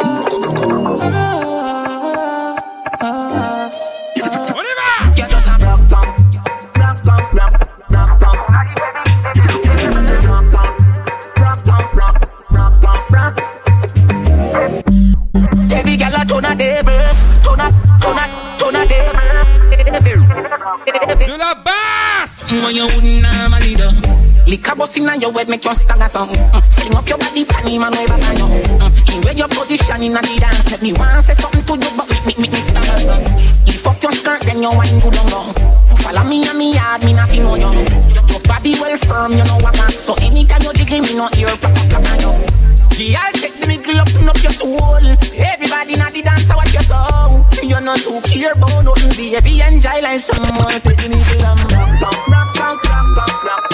[16.55, 16.83] De
[21.37, 22.51] la basse.
[22.51, 23.89] When you wouldn't normally do.
[24.47, 26.29] Liquor bust inna your head, make you stagger some.
[26.29, 26.63] Mm.
[26.73, 28.43] Fling up your body, panty man, way back on you.
[28.79, 29.15] Mm.
[29.15, 32.09] In where your position inna the dance, make me want say something to you, but
[32.09, 33.23] make me, make me stagger some.
[33.65, 35.53] You fuck your skirt, then you wine good on low.
[36.03, 37.71] Follow me and me yard, me nothing know you.
[38.27, 39.89] Your body well firm, you know what man.
[39.91, 42.70] So anytime you jiggle, me no ear pop up on you.
[43.01, 45.01] Girl, take the middle up, up your soul.
[45.33, 47.41] Everybody not the dance, watch your soul.
[47.63, 49.57] You're not too care about nothing, baby.
[49.57, 50.69] Enjoy like someone.
[50.85, 51.97] Take the middle and rock
[52.29, 53.70] rock down, rock rock rock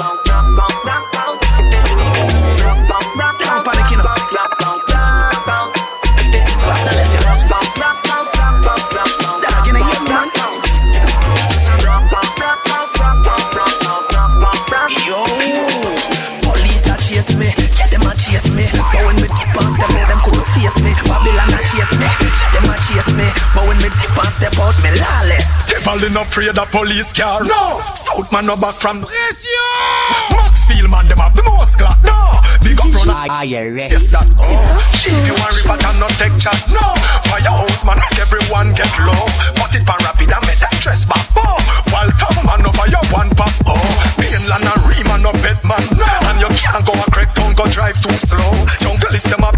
[24.38, 25.66] step out, me lawless.
[25.66, 27.42] Devil in afraid of police car.
[27.42, 29.02] No, South man no back from.
[29.02, 29.50] Pression.
[30.30, 31.98] Maxfield man them have the most class.
[32.06, 33.10] No, big up run.
[33.10, 33.90] Ah, yeah, right.
[33.90, 34.30] Yes, that.
[34.38, 34.54] Oh,
[34.94, 36.58] see if you want rip and not take chat.
[36.70, 36.86] No,
[37.34, 39.26] firehouse man make everyone get low.
[39.58, 41.26] Put it pan rapid and make them dress back.
[41.42, 41.58] Oh,
[41.90, 43.50] while town man no fire one pop.
[43.66, 43.82] Oh,
[44.22, 45.82] Mainland and Riemann no bed man.
[45.98, 48.54] No, and you can't go a crack town go drive too slow.
[48.86, 49.58] Jungle is them have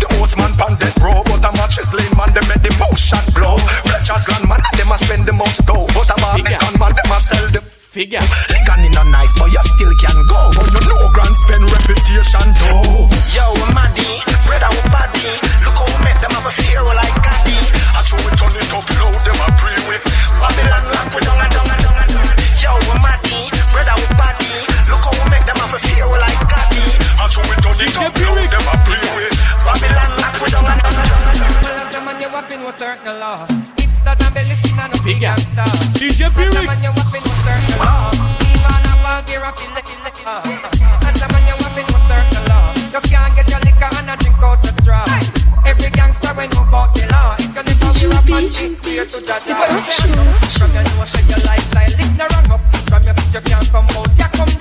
[4.09, 7.21] Fletcher's land man them a spend the most dough, but a Barbican man them a
[7.21, 8.25] sell the figure.
[8.49, 10.49] Ligan in a nice, but you still can go.
[10.49, 13.05] But you know grand spend reputation though.
[13.37, 14.17] Yo, Maddie,
[14.49, 15.29] brother, we body.
[15.61, 17.61] Look how we make them have a fear like Caddy.
[17.93, 20.01] I throw it on it up low, them a pre whip.
[20.41, 22.33] Babylon lock we down and down and down and down.
[22.65, 24.53] Yo, we Maddie, brother, we body.
[24.89, 26.97] Look how we make them have a fear like Caddy.
[27.13, 29.37] I throw it on it up low, them a pre whip.
[29.61, 31.53] Babylon lock we down and down and down and down.
[31.61, 33.58] Well, the man you weapon was certain law
[35.09, 35.35] figure.
[35.97, 36.83] DJ Piwyx.
[36.83, 36.89] You
[37.81, 37.97] uh.
[37.97, 38.21] uh.
[43.01, 45.05] can't get your liquor and a drink out the straw.
[45.65, 47.13] Every gangster we know about the uh.
[47.13, 47.35] law.
[47.39, 48.41] If you're the top of a
[48.81, 49.65] clear to the top.
[50.57, 52.61] From your nose, your lifestyle, lick the wrong up.
[52.89, 54.58] From your feet, you can't come out, you come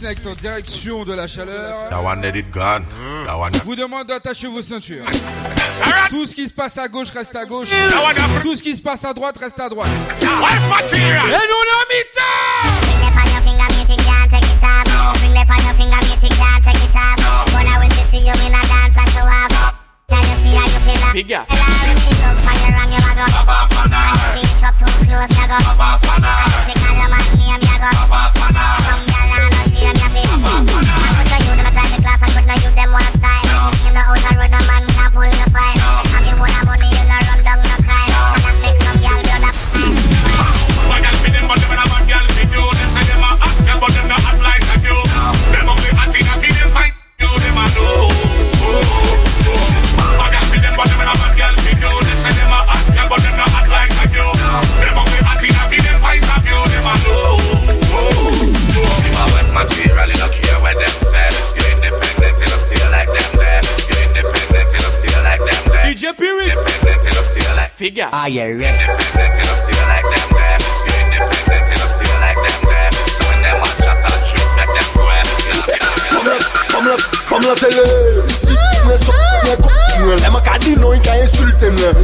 [0.00, 1.74] En direction de la chaleur.
[3.64, 5.04] Vous demande d'attacher vos ceintures.
[6.08, 7.68] Tout ce qui se passe à gauche reste à gauche.
[8.42, 9.88] Tout ce qui se passe à droite reste à droite.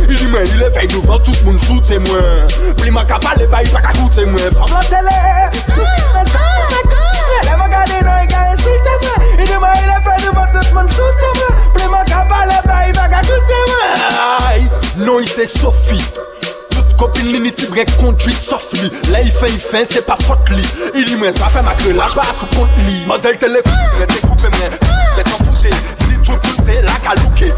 [0.09, 3.81] Ili mwen, ili fey devan, tout moun soute mwen Pli man ka pale, bayi pa
[3.85, 5.17] ka koute mwen Fam la tele,
[5.69, 9.81] soute mwen, sa mwen koute Le mwen gade nan yi ka insulte mwen Ili mwen,
[9.85, 13.61] ili fey devan, tout moun soute mwen Pli man ka pale, bayi pa ka koute
[13.73, 14.71] mwen
[15.05, 16.05] Non yi se Sophie
[16.99, 20.55] Kopil li ni tibre kontrit sof li Le yi fe yi fe, se pa fote
[20.55, 20.65] li
[20.95, 24.21] Ili men sa fe makre laj ba sou kont li Mazel te le koupe, te
[24.23, 24.79] koupe men
[25.15, 25.75] Fè san foute,
[26.05, 27.51] si tou poute, la ka louke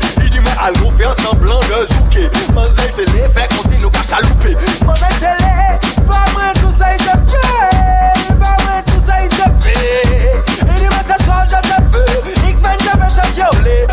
[0.59, 5.21] Allons faire semblant de jouquer Manzel c'est les fait qu'on s'y nous pas chaloupé c'est
[5.21, 10.43] les Pas moins tout ça il te fait Pas moins tout ça il te fait
[10.63, 12.51] Et les masses soir je te veux.
[12.51, 13.87] X-Men jamais se violer.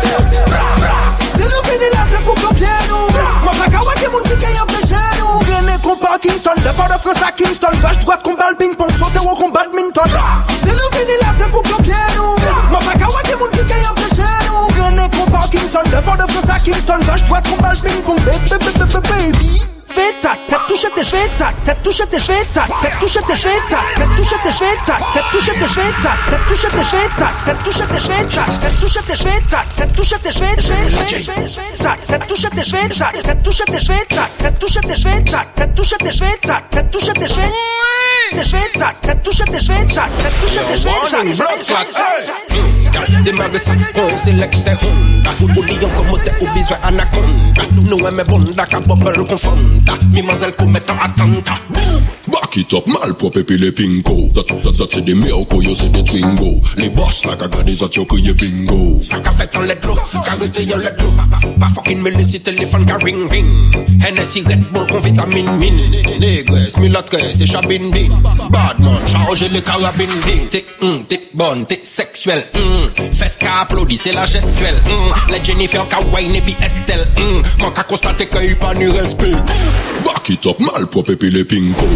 [1.36, 3.44] C'est nous venir là c'est pour copier nous.
[3.44, 5.38] Moi pas qu'à ouater mon qui gagne empêcher nous.
[5.40, 7.68] Rien n'est qu'on Kingston Le pas de France à Kingston.
[7.82, 10.10] Gauche droite combat le ping-pong Sauter au combat badminton
[16.64, 19.60] Kingston, lâche-toi ton balle, bing bong, baby.
[19.86, 23.36] Fais ta tête, touche tes cheveux, ta tête, touche tes cheveux, ta tête, touche tes
[23.36, 26.84] cheveux, ta tête, touche tes cheveux, ta tête, touche tes cheveux, ta tête, touche tes
[26.84, 30.32] cheveux, ta tête, touche tes cheveux, ta tête, touche tes cheveux, ta tête, touche tes
[30.32, 33.80] cheveux, ta tête, touche tes cheveux, ta tête, touche tes cheveux, ta tête, touche tes
[33.80, 37.28] cheveux, ta tête, touche tes cheveux, ta tête, touche tes cheveux, ta tête, touche tes
[37.28, 37.93] cheveux
[38.34, 41.86] te Szwajcar, sertusze te Szwajcar, sertusze te Szwajcar
[43.24, 48.66] Dime besar con selecte Honda Unión como te ubiso es anaconda No bonda,
[52.54, 54.30] Back it up, malpropre et puis les pingo.
[54.32, 56.60] Ça, ça, ça, c'est des miracles, yo, c'est des twingo.
[56.76, 59.00] Les boss, la caga des autres, yo, crié bingo.
[59.02, 61.50] Ça qu'a fait en lettre l'eau, carité, yo, lettre l'eau.
[61.58, 63.74] Pas fucking me laisser téléphone, car ring, ring.
[64.06, 65.80] Hennessy, Red Bull, qu'on vitamine, mine.
[66.20, 68.20] Négresse, milatresse, et chabine, bin.
[68.50, 70.48] Badman, chargez les carabines, ding.
[70.48, 72.90] T'es, hum, t'es bonne, t'es sexuelle, hum.
[73.12, 75.12] Fesse qu'a applaudi, c'est la gestuelle, hum.
[75.28, 77.42] La Jennifer, Kawaii, et puis Estelle, hum.
[77.58, 79.32] Quand qu'a constaté qu'il n'y a pas ni respect.
[80.04, 81.88] Back it up, malpropre et puis les pingo.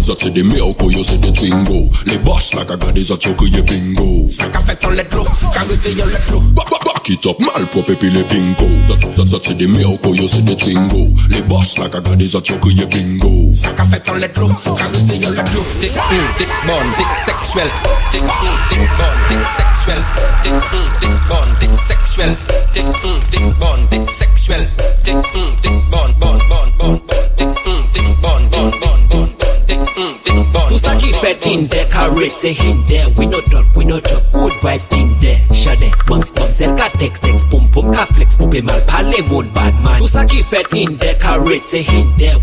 [0.00, 1.88] Zat, zat se de meoko, yo se de twingo.
[2.06, 4.30] Le boss la ka gade zat yo kriye bingo.
[4.30, 5.24] Sa ka fet an ledlo,
[5.54, 9.54] ka rete yon ledlo Back it up, malpropre epi le pinko Zat, zat, zat se
[9.54, 11.08] de meoko, yo se de twingo.
[11.28, 13.52] Le boss la ka gade zat yo kriye bingo.
[13.54, 17.70] Sa ka fet an ledlo, ka rete yon ledlo T'es, mm, t'es bonne, t'es sexuelle
[18.10, 20.04] T'es, mm, t'es bonne, t'es sexuelle
[20.42, 22.36] T'es, mm, t'es bonne, t'es sexuelle
[22.72, 24.68] T'es, mm, t'es bonne, t'es sexuelle
[25.02, 25.22] T'es, mm,
[25.62, 30.68] t'es bonne, bonne, bonne, bonne, bonne T'es, mm, t'es bonne, bonne, bonne, bonne, Mm, bon,
[30.68, 34.22] Tout sa ki fet in de, karete in de We no dot, we no drop,
[34.32, 38.62] good vibes in de Shade, bangs, topsel, ka tex, tex Pum pum, ka flex, poupe
[38.66, 42.34] mal pale moun badman Tout sa ki fet in de, karete in de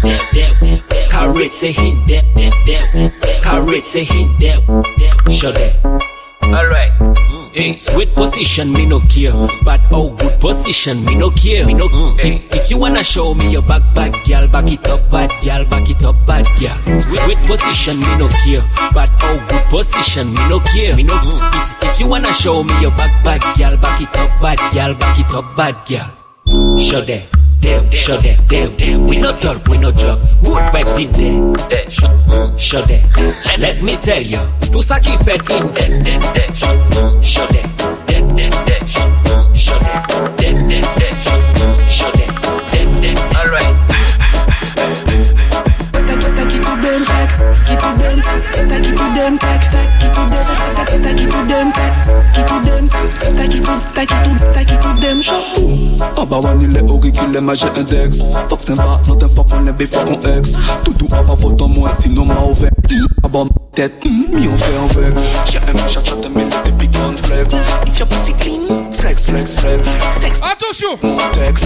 [1.11, 2.21] Karete in de,
[3.41, 4.53] karete in de
[5.33, 6.16] Shade.
[6.53, 6.91] Alright.
[6.99, 7.51] Mm.
[7.53, 9.33] Hey, sweet position, me no care.
[9.65, 11.65] But oh, good position, me no care.
[11.65, 11.87] Me no.
[11.87, 12.19] Mm.
[12.19, 15.65] If, if you wanna show me your back, back, girl, back it up, bad girl,
[15.65, 16.77] back it up, bad girl.
[16.95, 18.63] Sweet, sweet position, me no care.
[18.93, 20.95] But oh, good position, me no care.
[20.95, 21.13] Me no.
[21.13, 21.55] Mm.
[21.55, 24.93] If, if you wanna show me your back, back, girl, back it up, bad girl,
[24.95, 26.77] back it up, bad girl.
[26.77, 27.27] Show them.
[27.61, 29.07] down, shut that down, down.
[29.07, 30.19] We no talk, we no joke.
[30.43, 31.69] Good vibes in there.
[31.69, 33.57] Dash, mm, shut that.
[33.59, 34.39] Let me tell you,
[34.71, 36.03] tout ça qui fait in there.
[36.03, 37.77] That, that, dash, mm, shut that.
[38.07, 40.07] That, that, dash, mm, shut that.
[40.07, 42.16] That, that, dash, mm, shut that.
[47.67, 51.19] Take it to them, take it to them, take, take it to them, take, take
[51.19, 52.83] it to them, take it to them,
[53.33, 55.41] take it to, take it to, take it to them, show.
[56.17, 58.19] Abba one il est auriculaire, mais j'ai index.
[58.49, 60.53] Fuck c'est pas, not un fuck on est bif, fuck on ex
[60.83, 62.71] Tout doux, abba vote en moi, sinon m'a ouvert
[63.33, 63.43] ma
[63.73, 65.21] tête, mi on fait un vex.
[65.45, 66.01] J'ai un mec, chat
[66.35, 67.53] mille, des big on flex.
[67.87, 69.87] If your pussy clean, flex, flex, flex.
[70.21, 70.97] Sex, attention!
[71.03, 71.65] Mon texte,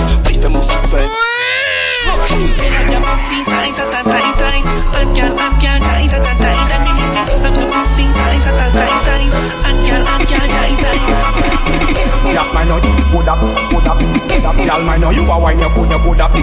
[14.66, 16.36] Y'all man know you a wine you good, you good up.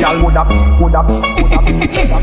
[0.00, 0.48] Y'all good up,
[0.78, 1.08] good up,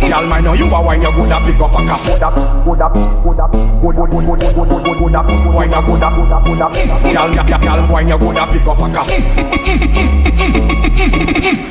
[0.09, 1.43] Y'all man know you a wine you good up.
[1.43, 2.35] Pick up a calf Good up,
[2.65, 3.51] good up, good up.
[3.51, 5.27] Good, good, good, good, good, good, good, up.
[5.53, 6.75] Wine you good up, good up, good up.
[7.13, 8.49] Y'all, y'all, y'all wine you good up.
[8.49, 9.09] Pick up a calf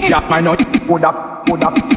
[0.08, 1.95] Yak man know good up, good up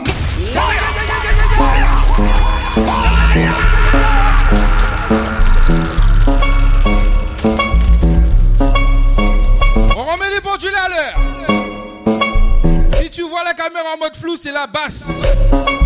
[14.19, 15.21] flou, c'est la basse.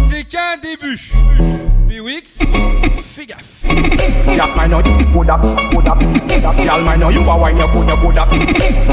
[0.09, 0.99] C'est qu'un début.
[1.87, 2.39] Biwix,
[3.01, 3.63] fais gaffe.
[4.55, 5.99] Man know you good up, good up,
[6.43, 6.83] up.
[6.83, 8.31] Man know you a wine you good, you good up.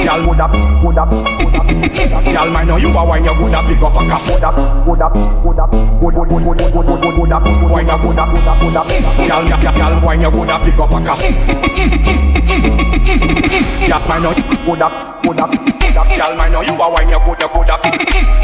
[0.04, 2.52] Y'all good up, good up, up.
[2.52, 3.64] Man know you a wine you good up.
[3.64, 5.70] Up a calf Good up, good up, good up.
[5.70, 8.60] Good, good, good, good, good, good, good, good up good up, good up, good up
[8.60, 8.86] good up.
[13.90, 14.30] Up a you
[14.66, 17.70] good up, good up, good Y'all man know you a wine you good, you good
[17.70, 17.84] up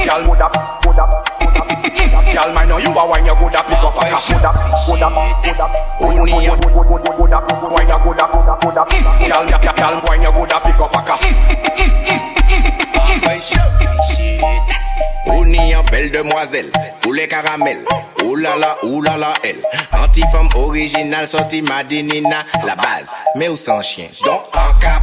[0.04, 3.56] Y'all good up, good up, good up Y'all man know you a wine you good
[3.56, 4.54] up Pick up a calf Good up,
[4.86, 5.70] good up, good up
[6.00, 8.78] Good, good, good, good, good, good, good up Wine you good up, good up, good
[8.78, 8.92] up
[9.26, 11.22] Y'all, y'all, y'all wine you good up Pick up a calf
[15.28, 16.70] Oni en belle demoiselle,
[17.00, 17.84] poulet caramel.
[18.22, 19.60] Ouh là là, ouh là là, elle.
[19.92, 23.12] Anti-femme originale, sortie Madinina, la base.
[23.34, 25.02] Mais où sans chien, donc en cap.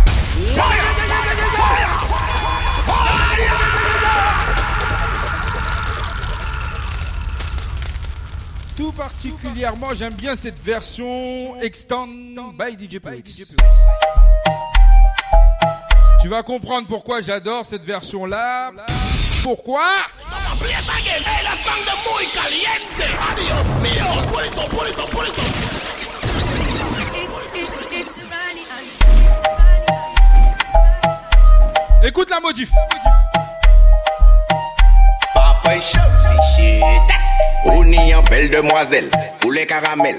[8.76, 13.44] Tout particulièrement, j'aime bien cette version extend by DJ Pix.
[16.22, 18.72] Tu vas comprendre pourquoi j'adore cette version là.
[19.44, 19.86] Pourquoi?
[32.04, 32.70] Écoute la modif.
[32.70, 33.23] Papa est
[35.64, 35.98] tasse.
[37.66, 39.10] Oni en belle demoiselle,
[39.40, 40.18] poulet caramel.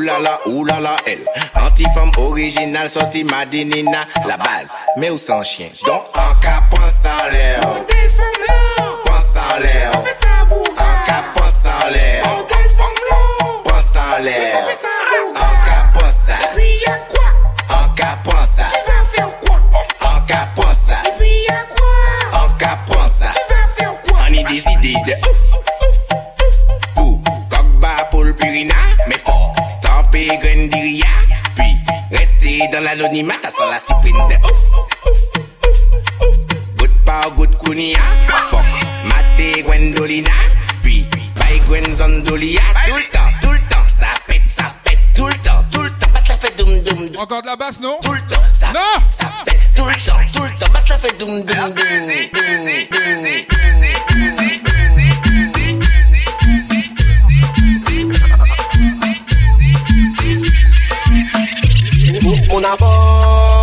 [0.00, 1.24] Là là, elle.
[1.60, 5.68] Anti-femme originale, sortie Madinina, la base, mais où sans chien.
[5.86, 7.60] Donc, en cas, pense en l'air.
[9.04, 9.92] Pense en l'air.
[9.96, 12.22] En cas, pense en l'air.
[13.64, 14.87] Pense en l'air.
[24.88, 25.42] Des idées de ouf.
[26.94, 28.74] Pou, coq bas pour le purina,
[29.06, 29.54] mais fort.
[29.82, 31.04] Tempé grendiria.
[31.54, 31.76] Puis,
[32.10, 34.62] rester dans l'anonymat, ça sent la cyprine de ouf.
[36.78, 37.98] Good power, good kunia.
[38.48, 38.64] Fuck,
[39.04, 40.30] maté Gwendolina.
[40.82, 42.62] Puis, bye Gwen Zondolia.
[42.86, 44.98] Tout le temps, tout le temps, ça pète, ça pète.
[45.14, 47.20] Tout le temps, tout le temps, basse la fait doum doum doum.
[47.22, 47.98] Encore de la basse, non?
[48.00, 49.02] Tout le temps, ça non.
[49.10, 49.60] ça pète.
[49.76, 51.74] Tout le temps, tout le temps, basse la fait doum doum doum.
[51.74, 54.37] doum, doum.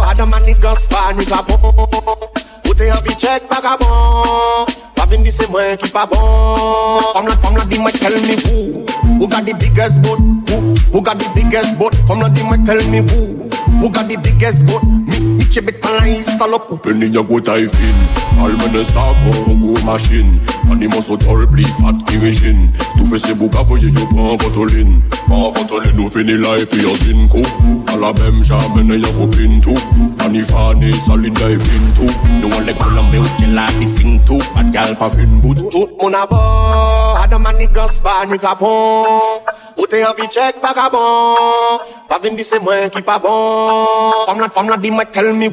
[0.10, 0.32] Adam
[3.62, 7.14] pa bon Pa vin di se mwen ki pa bon.
[7.70, 8.86] Di mwen tell me who.
[9.20, 10.18] Who got the biggest boat?
[10.50, 11.94] Who, who got the biggest boat?
[12.08, 13.50] Fam la di mwen tell me who.
[13.82, 14.82] Who got the biggest boat?
[15.46, 19.60] Mi, mi chebet pan la yi salop Penny ya go taille fine Almene sako, on
[19.60, 20.40] go machine.
[20.70, 25.02] Animo so tol, pli fat ki rejine Tou fe se bouka voye yo pran votoline
[25.28, 27.44] Pran votoline ou fini la epi yo sin kou
[27.94, 29.30] A la bem jamene ya go
[30.26, 32.10] Ani fane salin ya e pin tou
[32.42, 33.88] Nou an lek kolambe ou ke la di
[34.26, 39.42] tou Pat gal pa fin bout Tout mon abord, Adam and niggas pa nigga bon
[39.78, 41.84] Ou te avi check vagabond.
[42.08, 45.34] Pa vin di se mwen ki pa bon Fam la, fam la di mwen tell
[45.36, 45.50] me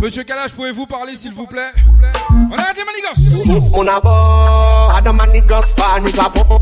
[0.00, 1.72] Monsieur Kalash, pouvez-vous parler s'il vous plaît?
[2.50, 6.60] On a arrêté Manigos Tout mon abord, Adam and niggas pa nigga bon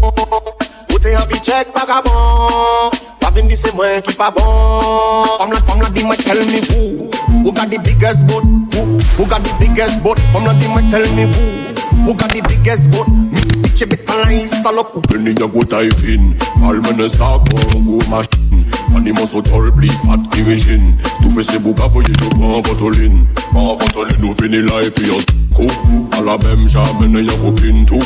[0.92, 2.90] Ou te avi check vagabond?
[3.18, 5.26] Pa vin di se mwen ki pa bon.
[5.38, 7.10] Fam la, fam la di mwen tell me who.
[7.42, 8.44] Who got the biggest boat?
[8.44, 10.20] Who, who got the biggest boat?
[10.32, 11.72] Fam la di mwen tell me who.
[12.06, 13.08] Who got the biggest boat?
[13.74, 18.64] Chebet pan la yi salop Penny ya go taille fine Almene sako, on go machine.
[18.94, 22.62] Animo so tol, pli fat ki rejine Tou fe se bouka voye yo pran
[23.52, 25.18] votoline Pran votoline ou fini la epi yo
[25.54, 25.68] kou
[26.16, 28.00] A la bem jamene ya go pin tou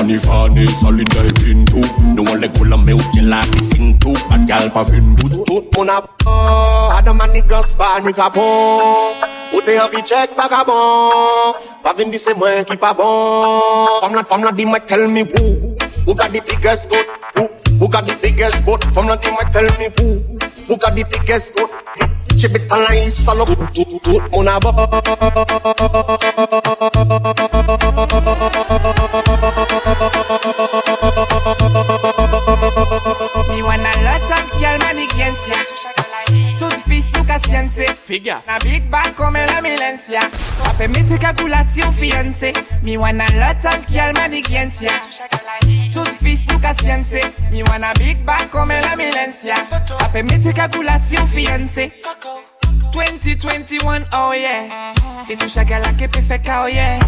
[0.00, 1.82] Ani fane salin ya e pin tou
[2.14, 5.44] Nou an lek kolambe ou ke la di sing tou Pat gal pa fin bout
[5.46, 9.12] Tout mon abord, Adam and niggas pa nigga bon
[9.52, 14.22] Ou te avi check vagabond Pa vin di se mwen ki pa bon Fam la,
[14.22, 15.76] fam la di mwen tell me who.
[16.06, 17.06] Who got the biggest boat?
[17.78, 18.82] Who, got the biggest boat?
[18.94, 20.38] Fam la di mwen tell me who.
[20.66, 21.70] Who got the biggest boat?
[22.70, 24.20] La yi salop Tout, tout, tout
[38.04, 38.42] Figure.
[38.46, 40.20] Na big bag comme la milencia.
[40.64, 42.52] Ape me te calculation fiancé.
[42.82, 44.90] Me want a lot of girl man against ya.
[45.94, 47.22] Tout fils nou ka siense.
[47.52, 49.54] Me want a big bag comme la milencia.
[50.00, 51.92] Ape me te calculation fiancé.
[52.92, 54.92] 2021, oh yeah.
[55.26, 56.98] C'est tout chaque la que peut faire oh yeah.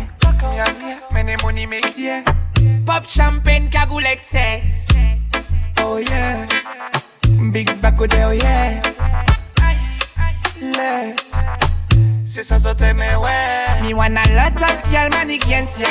[0.55, 0.99] Yeah.
[1.13, 2.23] Many money make yeah.
[2.87, 4.89] Pop champagne, cagoule excess.
[5.81, 6.47] Oh yeah.
[7.51, 8.81] Big back oh yeah.
[10.73, 11.17] Let.
[12.25, 13.83] C'est ça, ça t'aime, ouais.
[13.83, 15.87] Me want a lot of girl man against ya.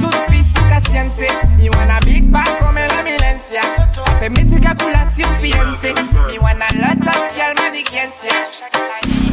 [0.00, 1.26] Tout fils nou ka siense.
[1.58, 3.62] Me want a big back comme la milencia.
[4.20, 5.92] Ape me te calculation fiancé.
[6.30, 8.46] Me want a lot of girl man against ya.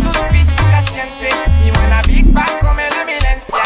[0.01, 1.29] Tout fils nou ka siense.
[1.63, 3.61] Me want a big back comme la milencia.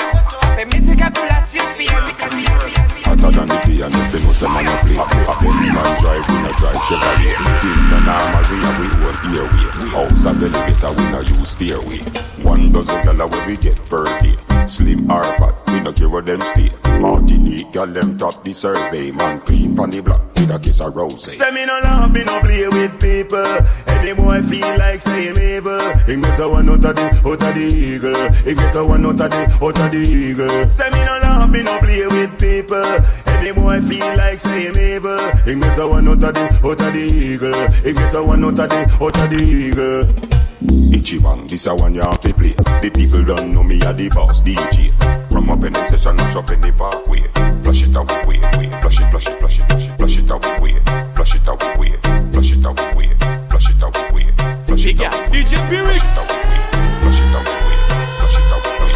[0.59, 2.94] Ape me te calculation fiancé.
[3.15, 5.33] Hotter than the day and if you know say man a play A
[5.71, 7.35] man drive, we no drive Chevrolet.
[7.63, 9.67] Thing no normal, we have we own airway.
[9.91, 11.99] House and elevator, we no use stairway.
[12.43, 14.35] One dozen gala where we get per day
[14.67, 19.11] Slim or fat, we no care where them stay Martinique, gal them top the survey
[19.11, 22.23] Man clean pon the block with a kiss of rose Say me no love, me
[22.23, 23.43] no play with people.
[23.87, 25.79] Any boy feel like saying evil.
[26.05, 28.13] Get a one out of the, out of the eagle.
[28.43, 30.69] Get a one out of the, out of the eagle.
[30.69, 32.85] Say me no love, me no play with people.
[33.33, 35.17] Any boy feel like saying evil.
[35.45, 37.51] Get a one out of the, out of the eagle.
[37.83, 40.44] Get a one out of the, out of the eagle.
[40.61, 42.53] Itchy one, this a one you have to play.
[42.81, 44.91] The people don't know me, I the boss DJ.
[45.31, 47.27] From up in the session, not up in the parkway.
[47.63, 48.71] Flush it out, way, way.
[48.79, 50.79] Flush it, flush it, flush it, flush it, flush it out, way.
[51.15, 51.91] Flush it out, way.
[52.31, 53.11] Flush it out, way.
[53.49, 54.31] Flush it out, way.
[54.65, 55.99] Flush it out, DJ Piwyx.
[55.99, 56.61] Flush it out, way.
[57.03, 57.75] Flush it out, way.
[58.15, 58.95] Flush it out, way.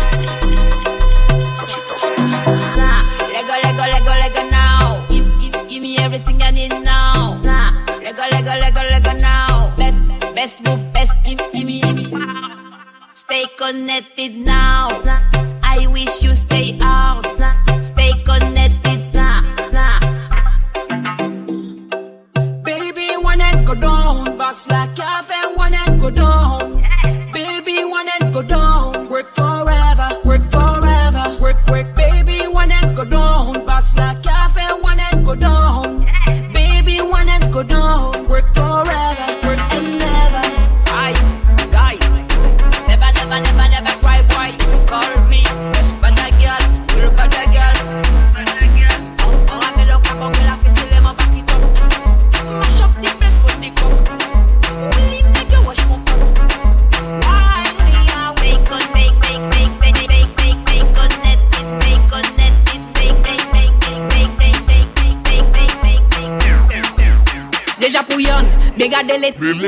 [1.60, 2.98] Flush it out, way.
[13.30, 14.89] Stay connected now.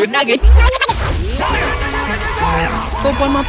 [0.02, 0.41] good nugget.
[3.02, 3.43] Faut prendre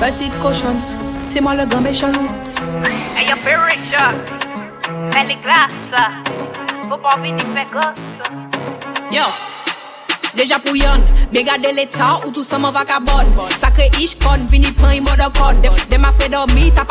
[0.00, 0.80] Petite cochonne,
[1.28, 2.28] c'est moi le grand méchant loup.
[3.16, 4.00] Hey, un peu riche.
[5.16, 5.72] Elle est glace.
[6.88, 8.02] Faut pas venir faire gosse.
[9.10, 9.24] Yo.
[10.34, 11.02] Deja pou yon,
[11.32, 13.26] be gade le ta ou tout sa man vakabod
[13.80, 16.84] kre ish kon Vini pran yi mode kon Dem a fe dormi, ta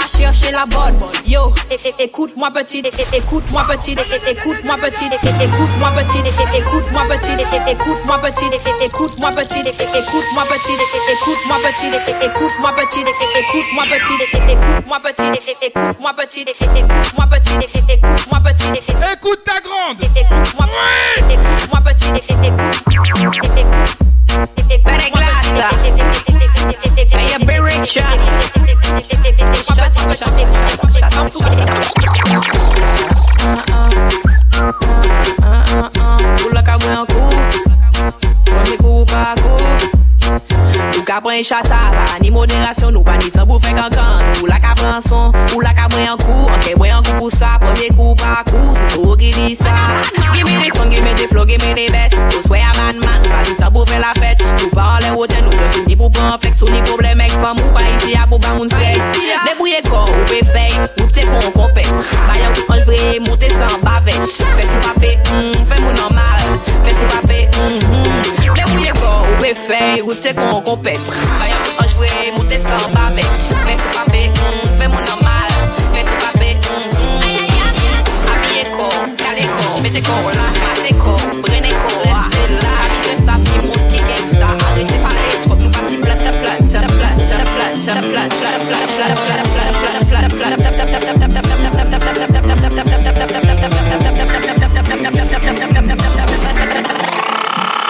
[0.51, 1.53] la bon Yo,
[1.99, 7.39] ekout mwa petit Ekout mwa petit Ekout mwa petit Ekout mwa petit Ekout mwa petit
[7.69, 11.93] Ekout mwa petit Ekout mwa petit Ekout mwa petit Ekout mwa petit Ekout mwa petit
[12.31, 13.05] Ekout mwa petit
[13.39, 15.29] Ekout mwa petit Ekout mwa petit
[15.61, 16.45] Ekout mwa petit
[17.89, 18.69] Ekout mwa petit
[19.19, 22.11] Écoute ta grande Écoute-moi petit Écoute-moi petit
[22.47, 23.58] Écoute
[41.29, 44.73] pren chata Pa ni moderasyon nou pa ni tan pou fe kankan Ou la ka
[44.79, 48.41] pren son Ou la ka mwen kou Anke mwen kou pou sa Premier kou pa
[48.49, 49.75] kou Se sou ki di sa
[50.39, 52.15] Give me the song, give me the flow, give me the best.
[52.15, 53.21] Ou sway a man man.
[53.27, 54.13] Pa ni tan pou fe la
[54.43, 56.61] Nou pa alen wote nou pe Ni pou pan flex.
[56.63, 60.07] Ou ni problem ek fam Ou pa isi a pou ba moun flex Debouye kon
[60.07, 61.89] ou pe fey Ou te kon kompet
[62.27, 66.45] Bayan kou anj vre monte san bavech Fè sou pape, mm, fè moun normal.
[66.85, 68.53] Fè sou pape, mm, mm.
[68.57, 72.87] Debouye kon ou pe fey Ou te kon kompet Bayan kou anj vre monte san
[72.95, 75.59] bavech Fè sou pape, mm, fè moun normal.
[75.95, 78.33] Fè sou pape, mm, mm.
[78.35, 81.38] Apye kon, kale kon, mete kon, la mate kon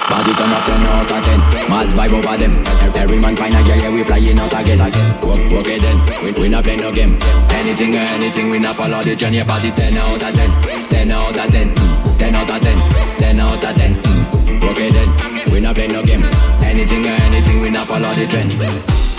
[0.08, 0.48] Body 10
[0.88, 2.54] out of 10 Mad vibe over them
[2.96, 6.32] Every man find a girl, yeah, we flying out again Work, work it then, we,
[6.40, 7.18] we not play no game
[7.52, 11.36] Anything or anything, we not follow the journey Party 10 out of 10 10 out
[11.36, 11.74] of 10
[12.16, 15.88] 10 out of 10 10 out of 10 mm, Work it then, we not play
[15.88, 16.24] no game
[16.64, 18.56] Anything or anything, we not follow the trend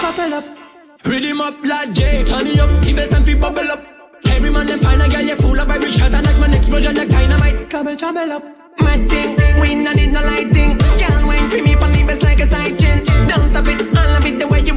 [0.02, 0.51] Couple up
[1.22, 2.24] Rhythm up like J.
[2.26, 2.82] Turn it up.
[2.82, 3.86] The best time fi bubble up.
[4.26, 6.10] Every man them find a girl You full of vibration.
[6.10, 7.70] And like man explosion like dynamite.
[7.70, 8.44] Trouble, trouble up.
[8.80, 10.82] My thing We not need no lighting.
[10.98, 13.06] Can't wine for me Pon the best like a side chain.
[13.30, 14.71] Don't stop it I love it the way you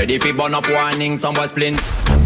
[0.00, 1.76] Ready fi burn up warning, some was splint.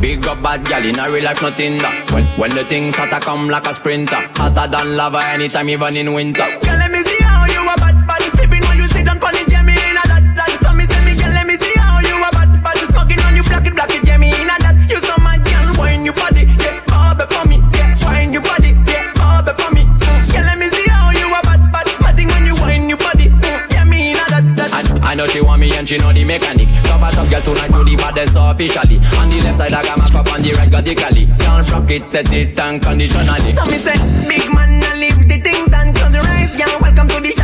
[0.01, 1.91] Big up bad gal in a real life, nothing that.
[2.15, 6.15] When when the things hotter come like a sprinter, hotter than lava anytime, even in
[6.15, 6.47] winter.
[6.63, 9.35] Girl, let me see how you a bad bad Sipping when you sit down pon
[9.35, 11.99] it, yeah, in a that that So me say me, girl, let me see how
[11.99, 15.03] you a bad bad Smoking on you, it, block it, yeah, in a that You
[15.03, 18.71] so mad, girl, wine your body, yeah, bob it for me, yeah Wine your body,
[18.87, 20.23] yeah, bob for me mm.
[20.31, 23.35] Girl, let me see how you a bad bad Matting when you wine your body,
[23.35, 23.43] mm.
[23.75, 24.71] yeah, me in a that that
[25.03, 26.71] I, I know she want me and she know the mechanic.
[26.85, 28.97] Top a top girl tonight do the baddest officially.
[29.21, 31.25] On the left side I got my cup on the right radically.
[31.41, 33.53] Can't rock it, set it unconditionally.
[33.53, 33.97] So me say,
[34.29, 37.44] big man, I leave the things done Close your eyes, girl, welcome to the Shatter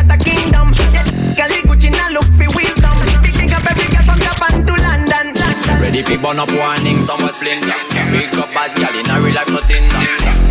[5.81, 7.73] Ready fi burn up warning, was splinter.
[8.13, 9.89] Big up bad gal in a real life, nothing.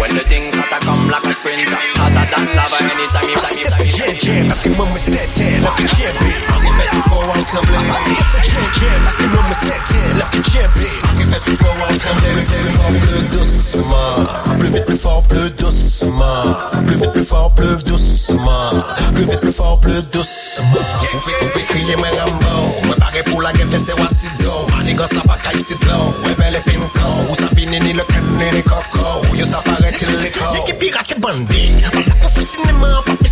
[0.02, 3.70] When the things hotter come like a sprinter, hotter than lava anytime you time you
[3.70, 6.34] time you jam parce que moi me c'était là que j'ai bé.
[6.50, 7.22] Arrête de go.
[7.22, 10.80] Arrête de faire jam parce que moi me c'était là que j'ai go.
[12.50, 14.58] Plus fort, plus doucement.
[14.60, 16.24] Plus vite, plus fort, plus doucement.
[16.86, 18.72] Plus vite, plus fort, plus doucement.
[19.14, 20.66] Plus vite, plus fort, plus doucement.
[21.14, 22.88] On on crier Rambo.
[22.88, 23.94] Moi pareil pour la guerre, fait c'est.
[24.90, 28.64] Niggas la batay si blow Eve le pinko Ou sa vini ni le kene ni
[28.64, 32.74] koko Ou yo sa pare ki liko Ye ki pirate bandik Wala pou fisi ni
[32.82, 33.29] man papi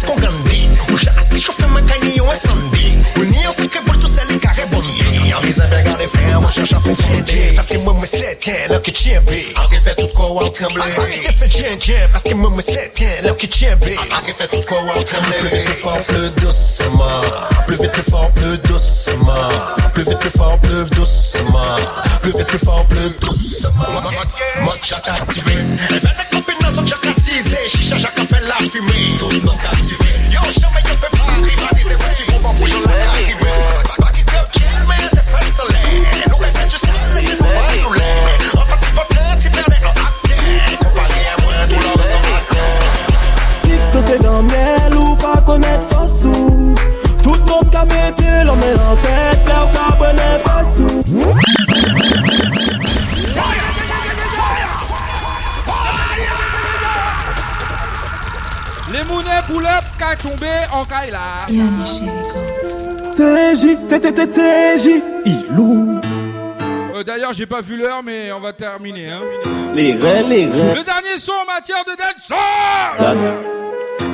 [6.58, 10.48] Chacha se fende Paske mwen mwen seten lèm ki tjenbe Anke fè tout kwa waw
[10.58, 14.66] tremble Anke fè djen djen Paske mwen mwen seten lèm ki tjenbe Anke fè tout
[14.66, 17.22] kwa waw tremble Plus vite plus fort plus doucement.
[17.68, 19.50] Plus vite plus fort plus doucement.
[19.94, 21.78] Plus vite plus fort plus doucement.
[22.24, 24.02] Plus vite plus fort plus doucement.
[24.64, 25.58] Mwen chak aktive
[25.94, 29.14] Lèvè nè kopi nan ton chak atize Chicha chak a fè la fumée.
[29.22, 29.77] Tout nan ta
[59.48, 61.48] pull-up qu'a tombé en Kaila.
[63.16, 66.00] TJ, TTT, TJ Ilou
[66.96, 69.10] Euh, D'ailleurs, j'ai pas vu l'heure, mais on va terminer.
[69.12, 69.22] Hein.
[69.74, 73.34] Les reins, les reins Le dernier son en matière de dancehall.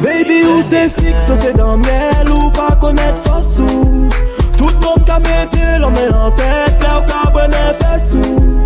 [0.01, 4.09] Baby où c'est six, ça c'est dans miel ou pas connaître Fossou
[4.57, 8.63] Tout le monde metté l'en met en tête Là où qu'a bonnet Fossou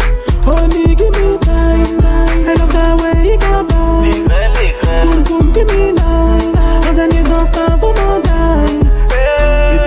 [0.48, 4.08] Honey give me time, time I love the way you come on
[5.12, 6.56] Boom boom give me nine.
[6.88, 8.67] Un dernier dans ça vous m'en Baby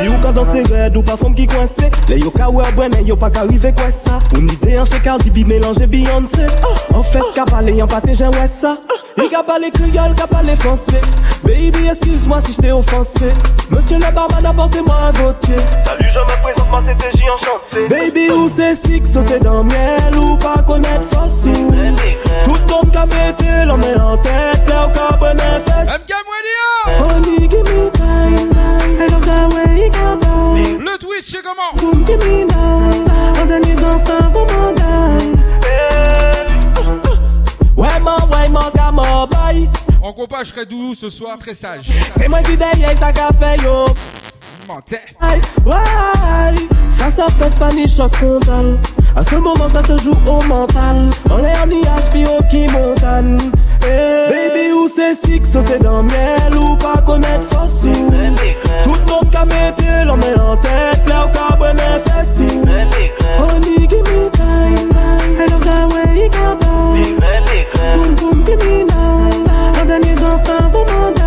[0.09, 1.90] ou ka danse red ou pa fom ki kwense.
[2.09, 4.20] Le yo ka wè bwene yo pa ka rive kwe sa.
[4.36, 6.46] Ou ni de an che Cardi B mélange Beyoncé.
[6.94, 8.78] An fes ka pale yon pate jen wè sa.
[9.20, 11.01] I ka pale kriol, ka pale français
[11.44, 13.26] Baby excuse-moi si je t'ai offensé
[13.70, 17.88] Monsieur le barman apportez-moi un votier Salut je me présente moi c'était J enchanté.
[17.88, 22.92] Baby ou c'est six, ou c'est dans miel ou pas connaître Fossou Tout le monde
[22.92, 25.88] ka mette met en tête Là ou ka bonnet fesse
[26.98, 27.48] Honey
[29.01, 31.72] le Twitch, c'est comment
[40.03, 41.88] En compage très doux ce soir, très sage.
[42.18, 43.86] C'est moi qui d'ailleurs ça café yo.
[44.68, 45.01] Mentais.
[46.98, 48.76] Face à face, Spanish en condamne.
[49.16, 51.09] À ce moment, ça se joue au mental.
[51.30, 53.38] On l'air, ni HP, au qui montagne.
[53.82, 56.69] Eh, baby, où c'est six, c'est dans miel ou
[60.61, 62.48] tête Là où qu'a bonnet Fossou
[63.38, 66.80] Honey give me time, time I love the way you come on
[67.96, 69.48] Boom boom give me nine
[69.80, 71.20] Un dernier dans ça vous m'en die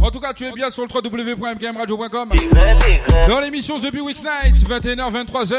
[0.00, 2.28] En tout cas, tu es bien sur le www.mkmradio.com.
[3.28, 5.56] Dans l'émission The Wix Night, 21h, 23h,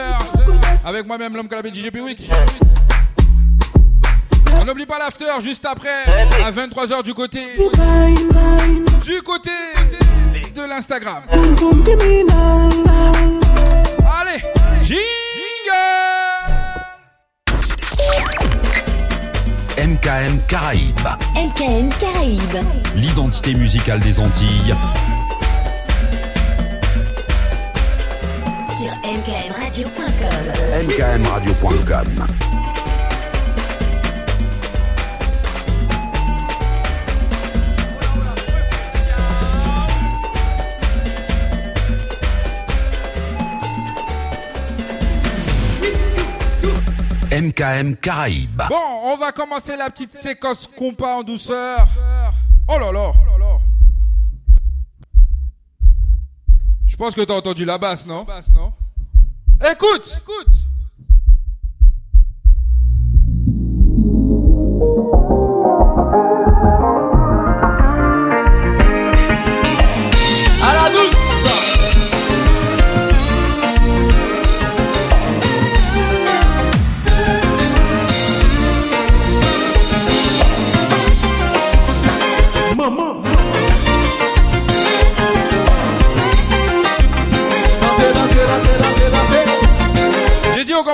[0.85, 2.29] avec moi-même, l'homme calabé DJ Wix.
[4.61, 6.05] On n'oublie pas l'after juste après,
[6.43, 7.39] à 23h du côté,
[9.05, 9.49] du côté
[10.65, 11.21] de l'Instagram.
[14.19, 14.41] Allez,
[14.83, 15.05] jingle
[19.77, 22.65] MKM Caraïbes, MKM Caraïbes.
[22.95, 24.75] l'identité musicale des Antilles.
[28.79, 30.85] Sur mkmradio.com.
[30.87, 32.27] mkmradio.com.
[47.41, 48.63] MKM Caraïbes.
[48.69, 51.85] Bon, on va commencer la petite séquence compas en douceur.
[52.69, 53.11] Oh là là.
[56.87, 58.25] Je pense que t'as entendu la basse, non
[59.69, 60.64] Écoute, écoute.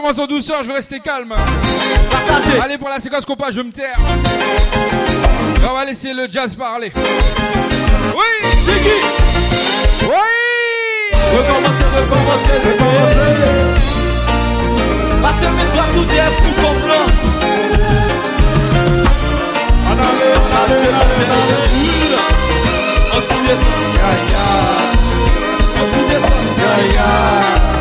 [0.02, 1.34] Commence en douceur, je vais rester calme.
[2.64, 3.98] Allez, pour la séquence compas, je me taire.
[5.70, 6.92] On va laisser le jazz parler.
[6.96, 8.32] Oui,
[8.66, 8.98] c'est qui
[10.06, 10.12] Oui
[11.38, 13.16] Recommencer, recommencer, recommencer.
[15.22, 17.08] Passez mes doigts tout est plus comme blanc.
[19.86, 21.70] En allez, en allez, en allez, en allez.
[23.12, 23.70] Continue ça.
[26.58, 27.81] Ya, ya.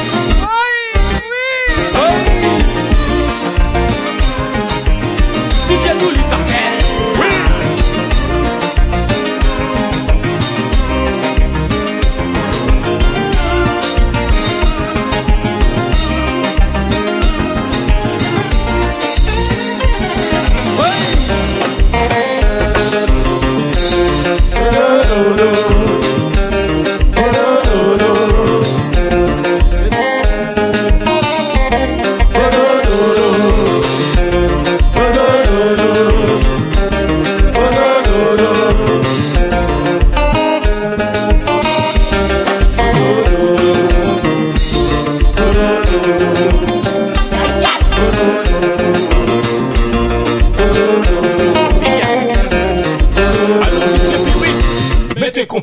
[25.21, 25.70] Alors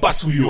[0.08, 0.48] Pasuyo.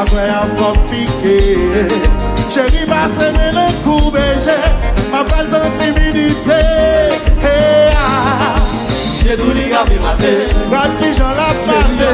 [0.00, 1.36] Maswe an pok pike.
[2.48, 4.56] Cheri basen men an kou beje
[5.12, 6.60] Ma pal zan timidite
[9.18, 10.32] Chedou li gabi mate
[10.70, 12.08] Brad ki jan la pate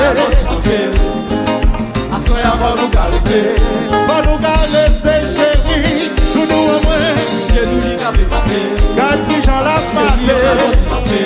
[2.16, 3.40] Aswe an va nou kalese
[4.10, 7.22] Va nou kalese cheri Tounou an mwen.
[7.52, 8.64] Chedou li gabi mate
[8.98, 11.22] Brad ki jan la pate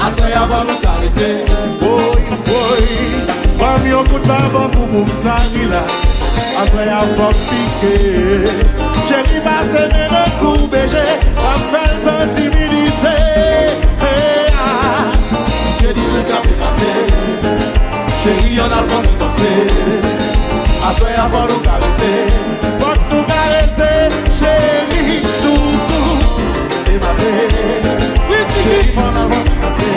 [0.00, 1.30] Aswe an va nou kalese
[1.84, 3.25] Boy, boy
[3.58, 5.82] Bam yon kout babon pou pou msa vila
[6.60, 7.94] Aswe ya fok pike.
[9.08, 11.04] Jè mi base mè nan kou beje.
[11.36, 13.16] Am fel san timidite
[15.80, 16.94] Jè di lè kapi kate
[18.22, 19.52] Jè yon al fok si danse.
[20.88, 22.12] Aswe ya fok nou karese.
[22.84, 23.90] Fok nou karese.
[24.40, 24.54] Jè
[24.94, 26.40] li toutou
[26.92, 27.34] E mate
[28.56, 29.92] Jè yon al fok si danse.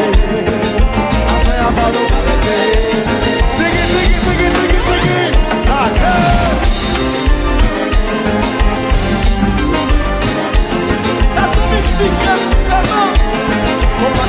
[1.37, 2.78] Aswe ya fok nou karese.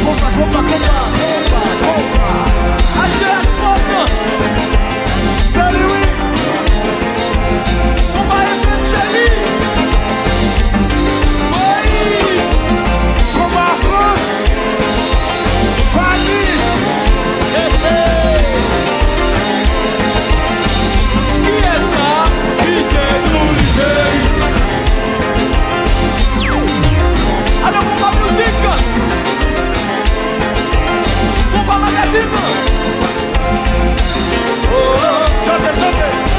[0.04, 0.94] bomba, bomba, bomba,
[1.50, 2.26] bomba, bomba.
[3.02, 4.08] Allez, la bombe
[5.50, 6.04] Salut, oui
[8.14, 9.34] On va être plein de chérie
[11.54, 11.82] Oui
[13.34, 14.42] Bomba russe
[15.94, 16.42] Fanny
[17.54, 17.98] Hé hé
[21.44, 22.10] Qui est ça
[22.62, 24.28] Qui est nous, les chéris
[27.66, 28.79] Alors, on va musique
[32.12, 32.26] Chante,
[35.78, 36.29] chante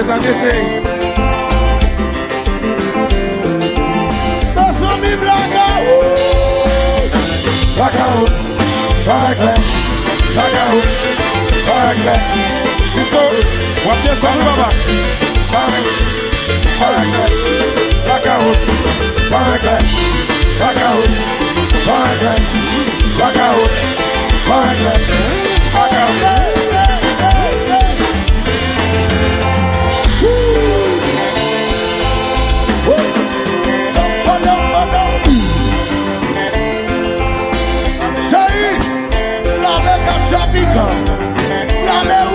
[0.00, 0.82] tentar descer aí.
[4.54, 5.82] Dançando braga Blacau.
[7.76, 8.16] Blacau,
[9.04, 9.54] Blacau,
[10.32, 10.74] Blacau,
[11.66, 12.20] Blacau.
[12.94, 13.22] Cisco,
[13.84, 14.68] uma piaça no babá.
[16.78, 17.24] braga
[18.04, 18.44] Blacau,
[19.28, 19.74] braga
[20.56, 20.98] Blacau,
[21.84, 22.32] braga
[23.16, 23.58] Blacau,
[24.46, 24.92] braga
[25.72, 26.69] Blacau.
[40.70, 41.10] Africa.
[41.84, 42.30] Yale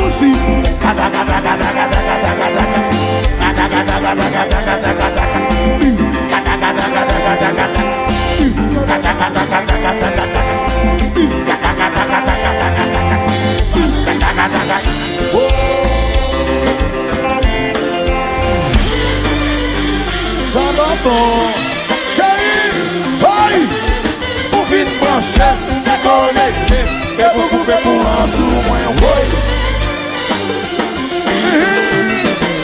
[25.22, 25.56] Chefe,
[26.04, 26.84] connecté,
[27.18, 29.22] conecte, pour couper pour un sourire, oui.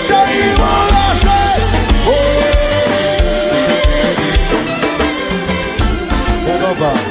[0.01, 1.39] C'est qui m'a lâché,
[2.07, 2.11] oh.
[6.47, 7.10] On en.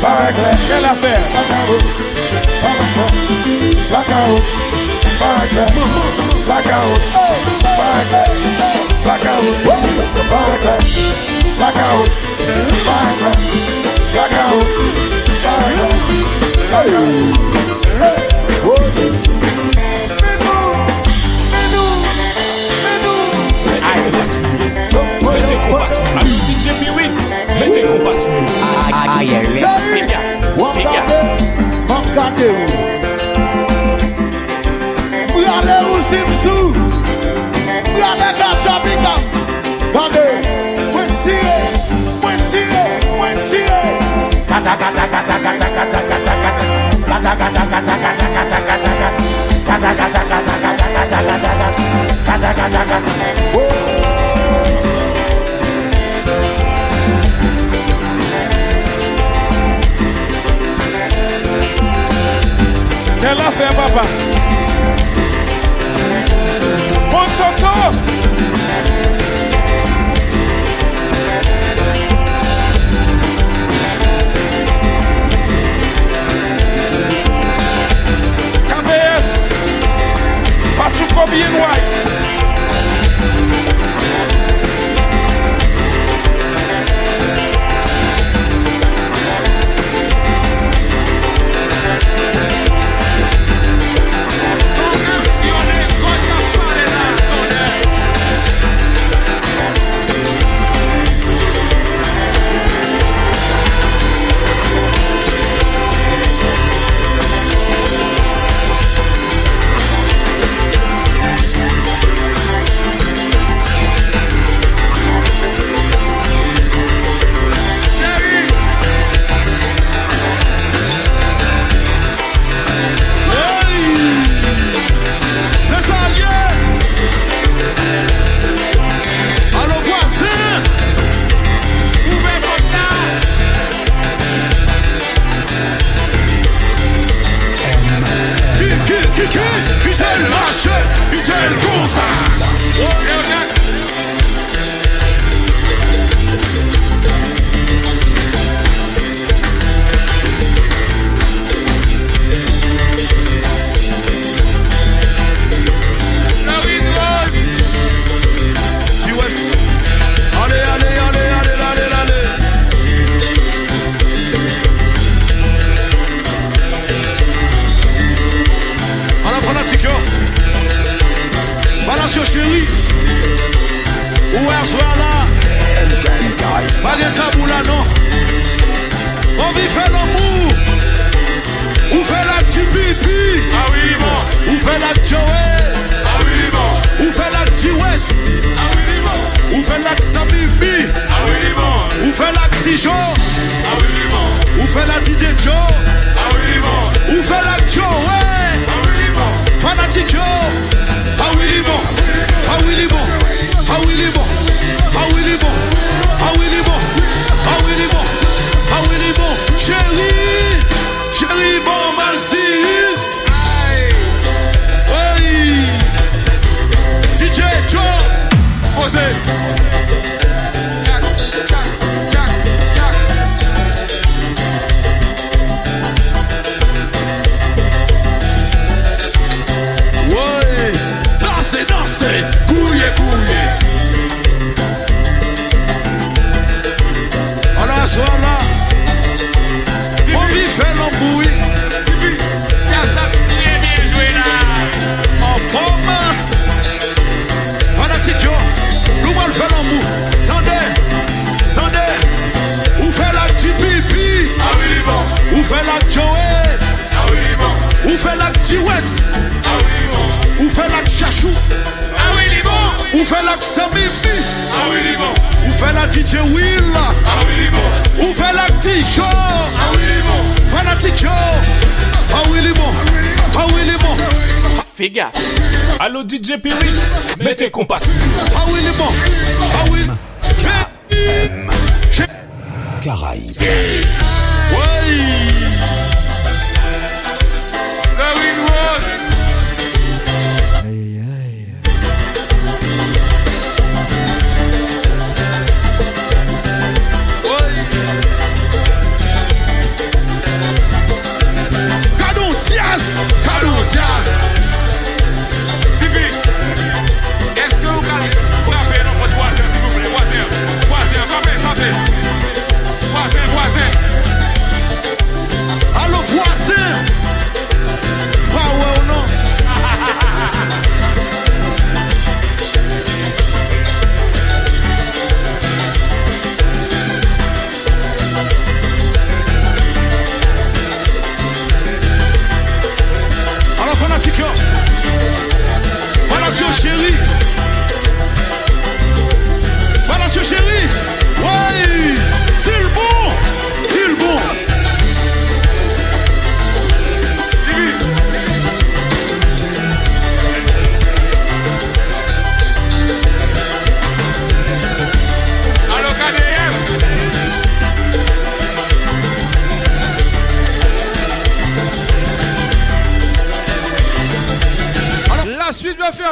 [0.00, 0.76] Vai, Cleber.
[0.76, 1.20] Ele é a fera.
[1.34, 1.78] Vai, Caô.
[3.90, 4.36] Vai, Caô.
[5.18, 5.86] Vai, Cleber.
[6.46, 6.92] Vai, Caô.
[7.76, 8.38] Vai, Cleber.
[9.04, 9.42] Vai, Caô.
[9.64, 9.82] Vai,
[10.60, 10.86] Cleber.
[11.58, 12.02] Vai, Caô.
[12.84, 13.42] Vai, Cleber.
[14.14, 14.58] Vai, Caô.
[15.42, 15.98] Vai, Cleber.
[16.70, 17.48] Vai, Caô.
[24.82, 27.08] Sou foi eu que passo a DJ Piuí
[27.58, 28.30] Mete kompa sou
[29.18, 29.52] Aye le
[29.90, 30.20] Figa
[30.74, 31.02] Figa
[31.88, 32.60] Wankade ou
[35.34, 36.72] Brale ou simsou
[37.94, 39.14] Brale gata biga
[39.94, 40.26] Bande
[40.92, 41.58] Mwen sire
[42.22, 42.84] Mwen sire
[43.18, 43.82] Mwen sire
[44.48, 46.50] Kata kata kata kata kata kata kata
[47.08, 49.08] Kata kata kata kata kata kata kata
[49.66, 51.68] Kata kata kata kata kata kata kata
[52.26, 53.87] Kata kata kata Oh
[63.20, 64.02] Te la fe baba
[67.10, 67.66] Bonsoto
[78.68, 79.38] Cabeça.
[80.76, 81.97] Bate o combinho aí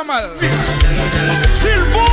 [0.07, 0.31] mal.
[1.49, 2.06] Silbo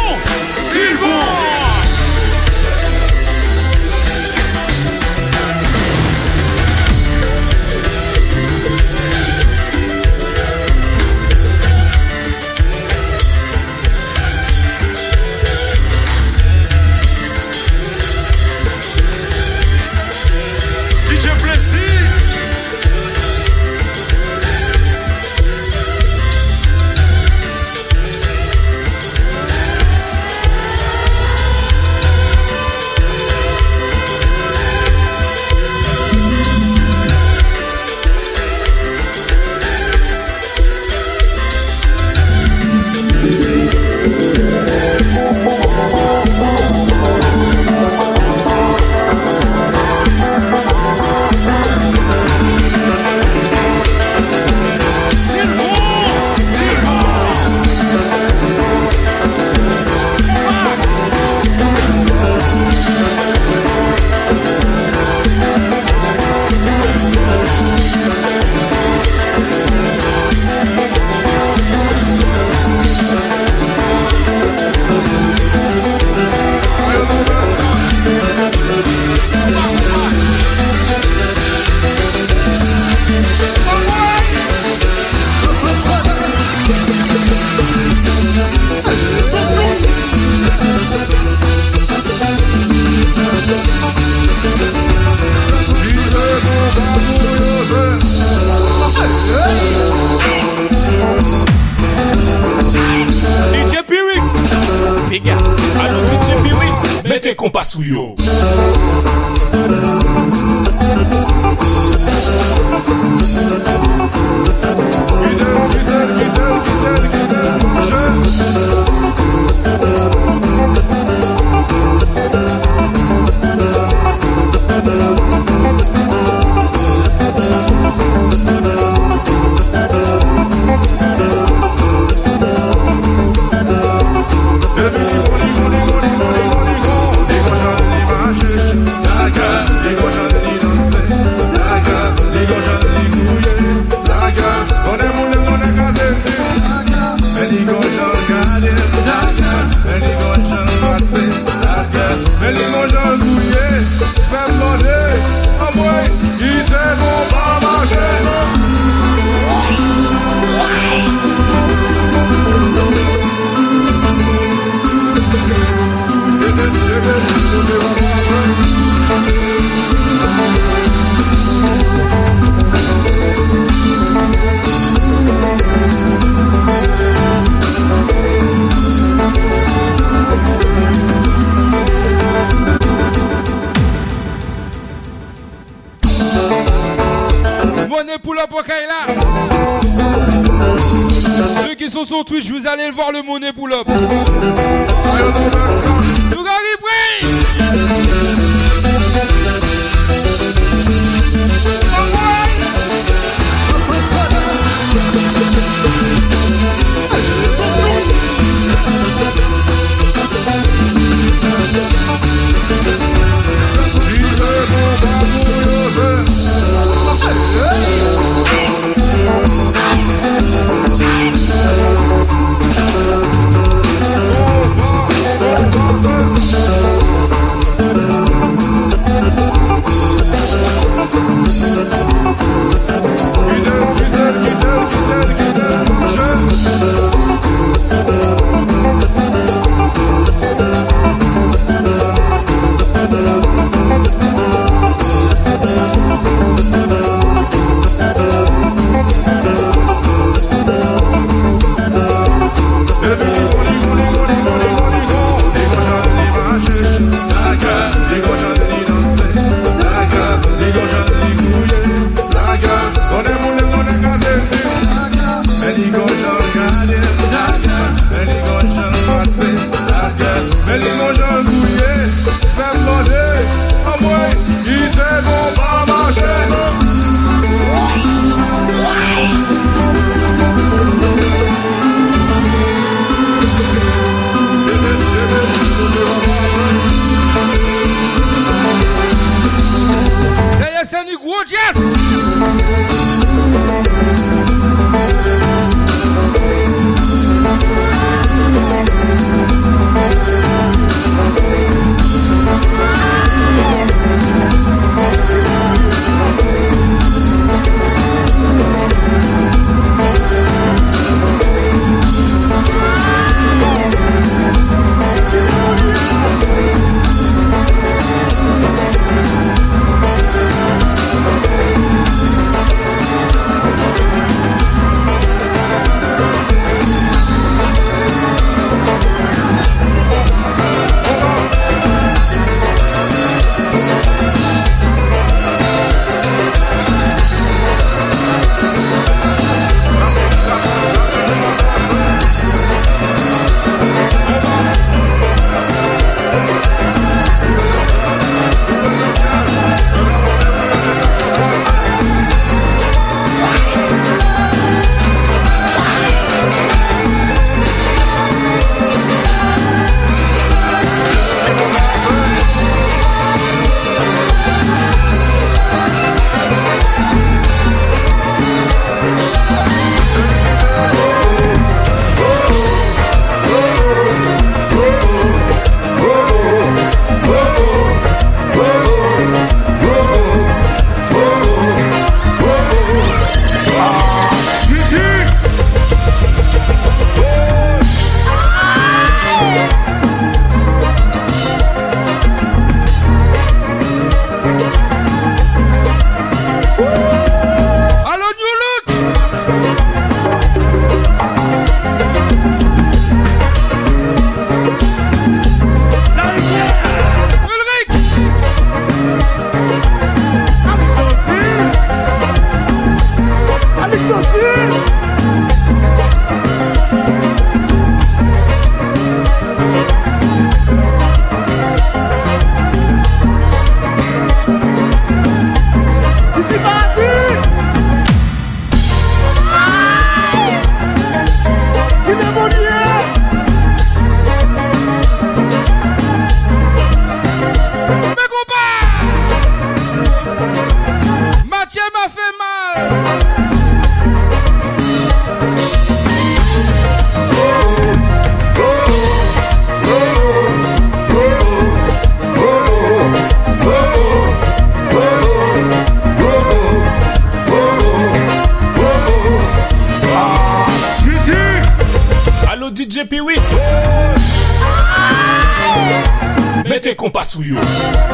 [467.04, 468.13] Compasso Will.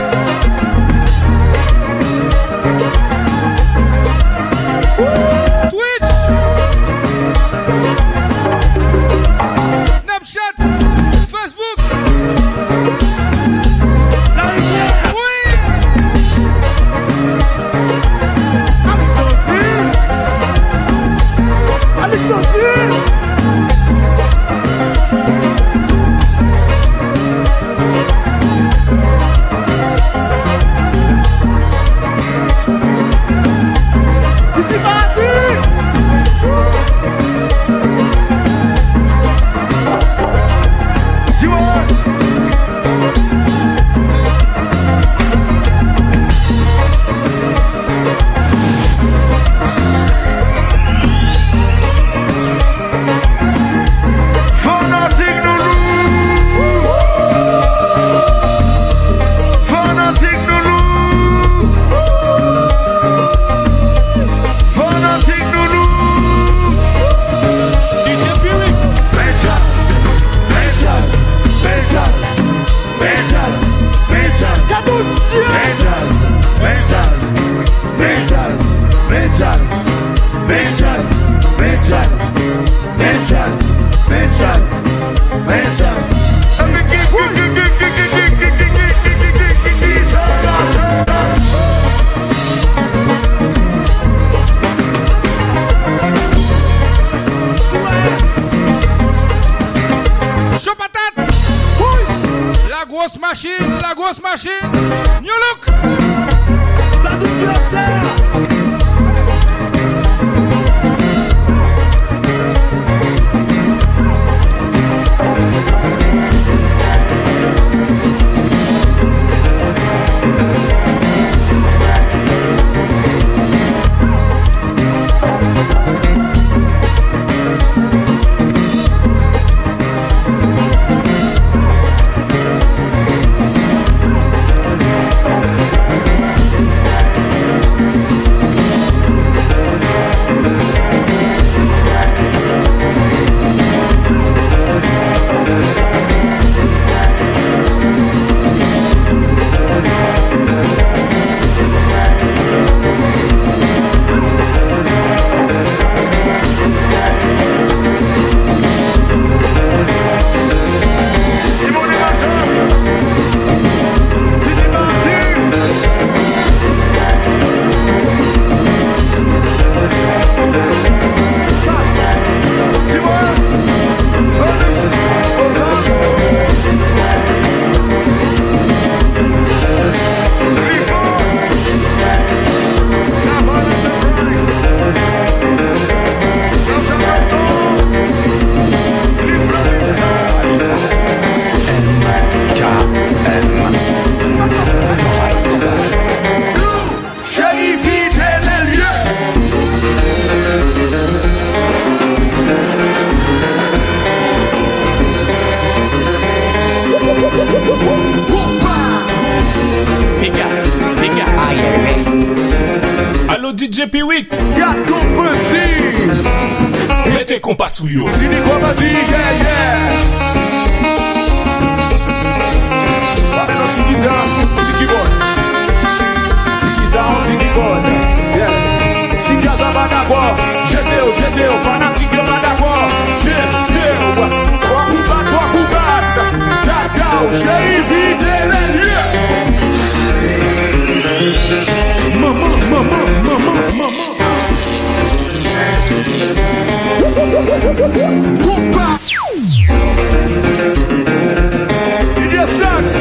[252.31, 252.95] Just dance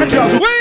[0.00, 0.53] and just win.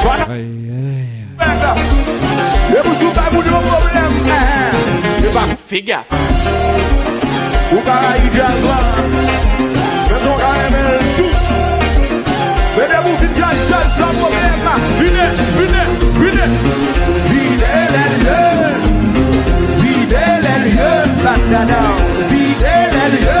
[0.00, 0.20] Swan
[2.72, 4.12] E pou sou kabou nou problem
[5.20, 5.98] E pa figa
[7.72, 8.84] Ou ka a yi jazman
[10.08, 11.36] Mwen ton ka emel tout
[12.76, 14.00] Mwen de mou fin jaz jaz
[14.98, 15.84] Vide le liye
[16.18, 16.46] Vide le
[19.82, 20.92] Vide le liye
[22.32, 23.40] Vide le liye Vide le liye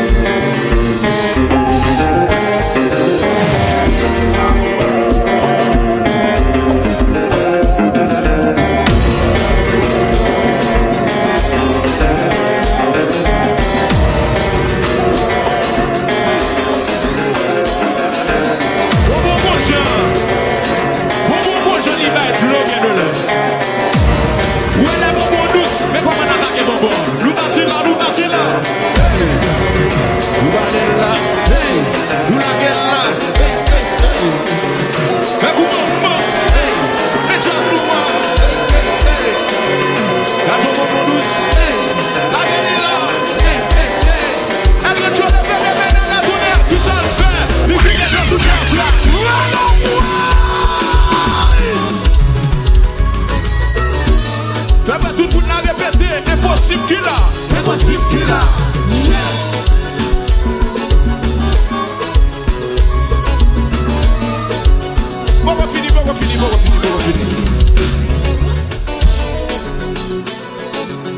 [56.71, 57.15] posib ki la
[57.57, 58.41] E posib ki la
[58.91, 59.39] Yes.
[65.43, 67.25] Bo wafini, bo wafini, bo wafini, bo wafini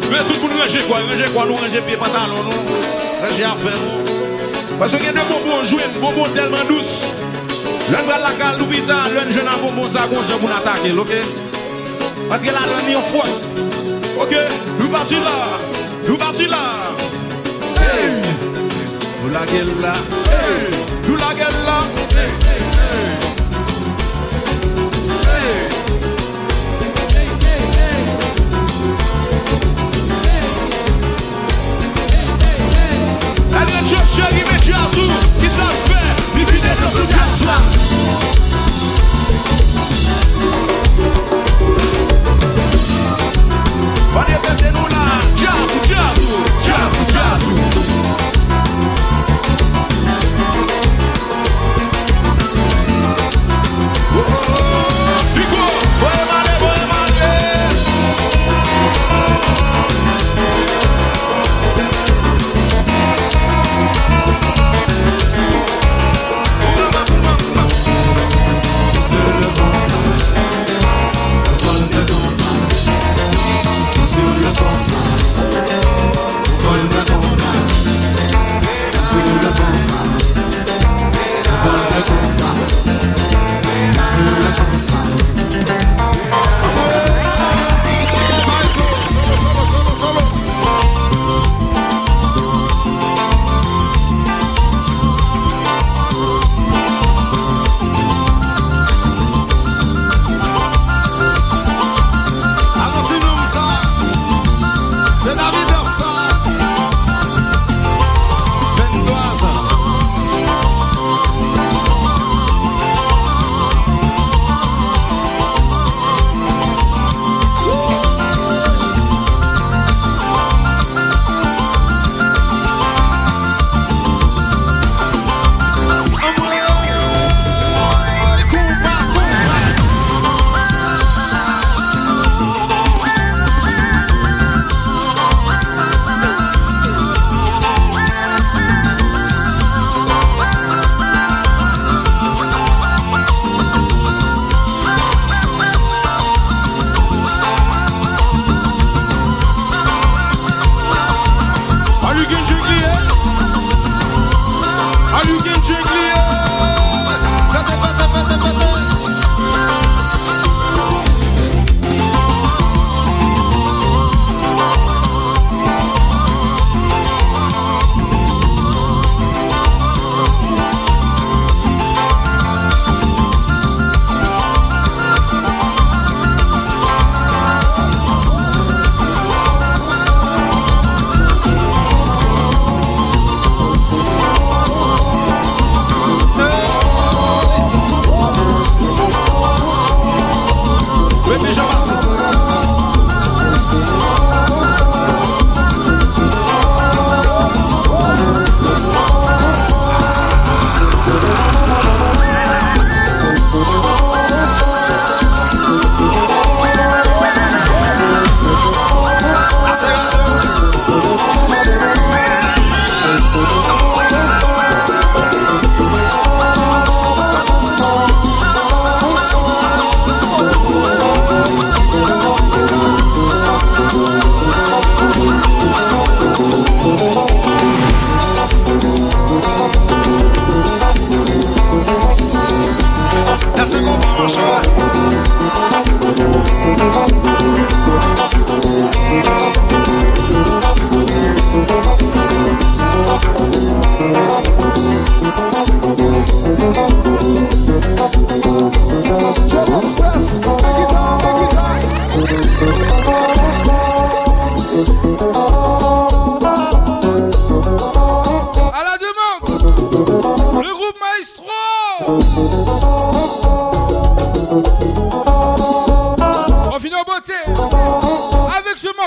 [0.09, 2.59] Ve tout pou nou reje kwa, reje kwa nou, reje pi pantalon nou
[3.21, 7.05] Reje afe nou Pase gen de bonbon jwen, bonbon telman dous
[7.91, 11.21] Len bral lakal nou bitan, len jen an bonbon sa gonje moun atake, loke
[12.33, 13.43] Patre la lan ni yon fos
[14.17, 14.31] Ok,
[14.79, 15.33] nou pati la
[16.07, 16.61] Nou pati la
[17.77, 18.07] Hey,
[19.19, 19.93] nou la gel la
[20.31, 21.77] Hey, nou la gel la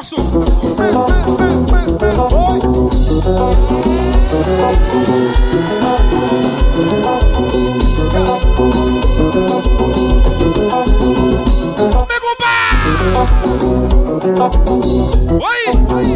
[0.06, 0.46] negócio.
[15.40, 15.62] Oi!
[15.92, 16.06] Oi!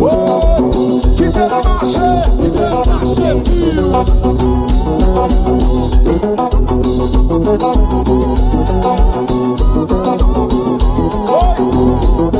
[0.00, 0.70] Oi!
[1.16, 2.08] Que pena nasce!
[2.36, 3.08] Que pena!
[11.30, 12.37] Oi.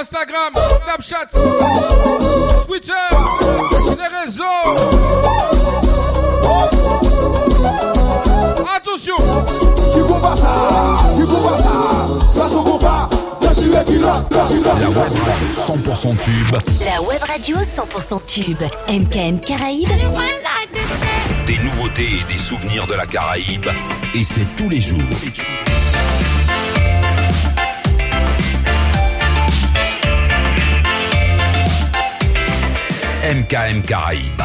[0.00, 0.52] Instagram,
[0.84, 1.26] Snapchat,
[2.66, 2.92] Twitter,
[3.72, 4.44] les réseaux.
[8.76, 9.16] Attention.
[9.96, 10.52] Du combat ça,
[11.16, 11.72] du combat ça,
[12.28, 13.08] ça son combat.
[15.52, 16.56] 100% tube.
[16.84, 18.62] La web radio 100% tube.
[18.88, 19.88] MKM Caraïbes.
[21.46, 23.66] Des nouveautés et des souvenirs de la Caraïbe.
[24.14, 24.98] Et c'est tous les jours.
[33.22, 34.42] MKM Caraïbes.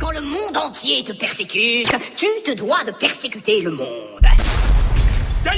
[0.00, 1.86] Quand le monde entier te persécute,
[2.16, 3.86] tu te dois de persécuter le monde.
[5.44, 5.52] T'as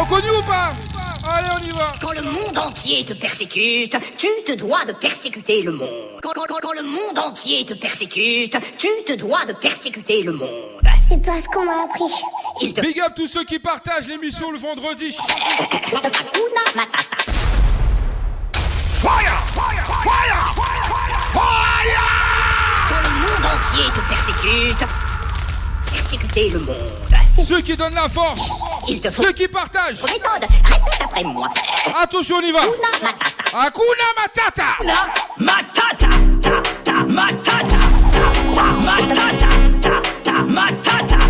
[0.00, 0.72] reconnu ou pas?
[1.26, 1.94] Allez, on y va.
[2.00, 5.88] Quand le monde entier te persécute, tu te dois de persécuter le monde.
[6.22, 10.48] Quand, quand- quand le monde entier te persécute, tu te dois de persécuter le monde.
[10.98, 12.12] C'est parce qu'on m'a appris.
[12.60, 15.16] Il te Big up tous ceux qui partagent l'émission le vendredi.
[23.74, 24.86] Entier te persécute.
[25.92, 26.76] Persécuter le monde.
[27.26, 28.48] Ceux qui donnent la force.
[28.88, 29.24] Il te faut.
[29.24, 30.00] Ceux qui partagent.
[30.00, 31.48] Répète répète après moi.
[32.00, 32.60] Attention, on y va.
[32.60, 34.76] Hakuna Matata.
[35.38, 36.08] Matata.
[36.40, 37.76] Ta, ta, matata.
[38.12, 39.42] Ta, ta, matata.
[39.82, 39.90] Ta,
[40.22, 41.23] ta, matata.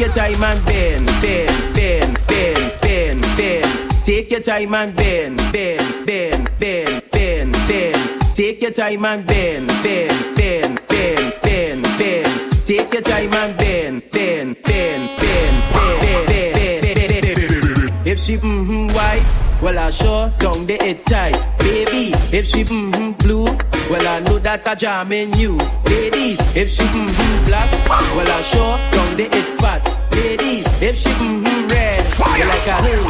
[0.00, 3.90] Take your time and bend, bend, bend, bend, bend, bend.
[4.02, 8.22] Take your time and bend, bend, bend, bend, bend, bend.
[8.34, 12.52] Take your time and bend, bend, bend, bend, bend, bend.
[12.64, 16.96] Take your time and bend, bend, bend, bend, bend, bend,
[17.36, 18.06] bend.
[18.06, 21.36] If she mm-hmm white, well I sure don't the it tight.
[21.58, 23.44] Baby, if she mm-hmm blue,
[23.90, 25.58] well I know that I jam in you.
[25.84, 29.89] Ladies, if she mm-hmm black, well I sure down the it fat
[30.20, 30.66] ladies.
[30.80, 33.04] If she mm-hmm red, well like a haze,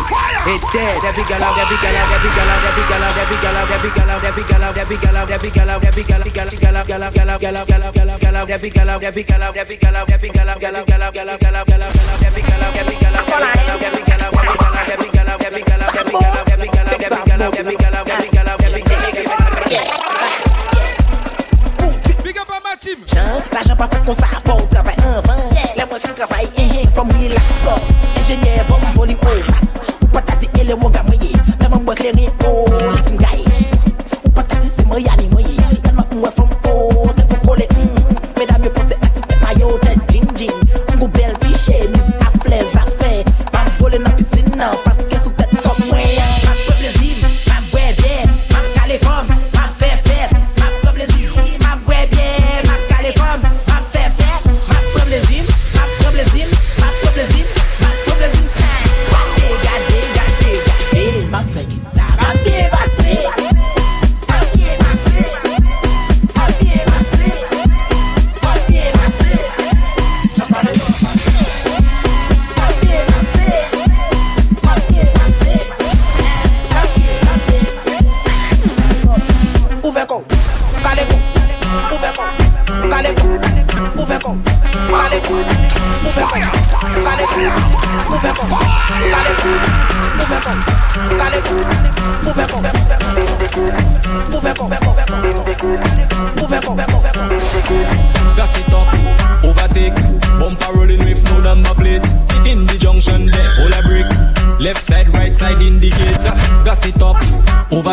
[0.54, 0.98] it dead.
[1.04, 3.70] Every gal out, every gal out, every gal out, every gal out, every gal out,
[3.70, 6.60] every gal out, every gal out, every gal out, every gal out, every gal out,
[6.60, 8.36] gal out, gal out, gal out, gal out, gal out, gal out, gal out, gal
[8.36, 10.86] out, every gal out, every gal out, every gal out, every gal out, gal out,
[10.86, 13.16] gal out, gal out, gal out, gal out, gal out, every gal out, every gal
[13.16, 15.60] out, gal out, gal out, every gal out, every gal out, every gal out, every
[15.60, 17.76] gal out, every gal out, every gal out, every gal out, every gal out, every
[17.76, 19.80] gal out, every gal out, every gal out,
[22.30, 23.02] Big up a ma team.
[23.06, 24.54] Jan, la jan pa fèk kon sa fò
[25.26, 25.40] van
[25.74, 26.86] Lè mwen fèk travay en hen
[27.16, 27.74] relax ko
[28.20, 29.18] ingénieur, vò mwen volim
[29.50, 29.80] max.
[29.98, 33.18] Ou patati ele mwen ga mwenye Lè mwen mwen clairé oh Lis mwen
[34.22, 35.59] Ou patati c'est mwen yani mwenye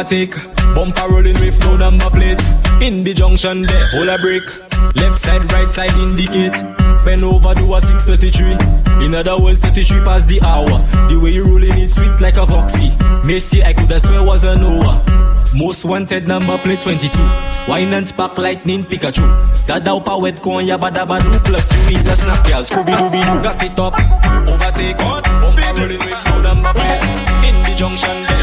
[0.08, 0.36] overtake.
[0.76, 2.42] Bumper rolling with no number plate.
[2.82, 4.44] In the junction there, hold a brick.
[4.96, 6.54] Left side, right side indicate.
[7.04, 9.06] Bend over, do a 633.
[9.06, 10.80] In other words, 33 past the hour.
[11.10, 12.92] The way you rolling it sweet like a foxy.
[13.26, 15.04] Missy, I could have swear was a Noah.
[15.56, 17.12] Most wanted number plate 22.
[17.68, 19.26] Wine and spark lightning Pikachu.
[19.66, 23.20] Dada upa wet con ya bada badu plus two means a snap ya Scooby Dooby
[23.24, 23.42] Doo.
[23.44, 23.94] Gas it up,
[24.48, 24.98] overtake.
[24.98, 27.04] Bumper rolling with no number plate.
[27.48, 28.37] In the junction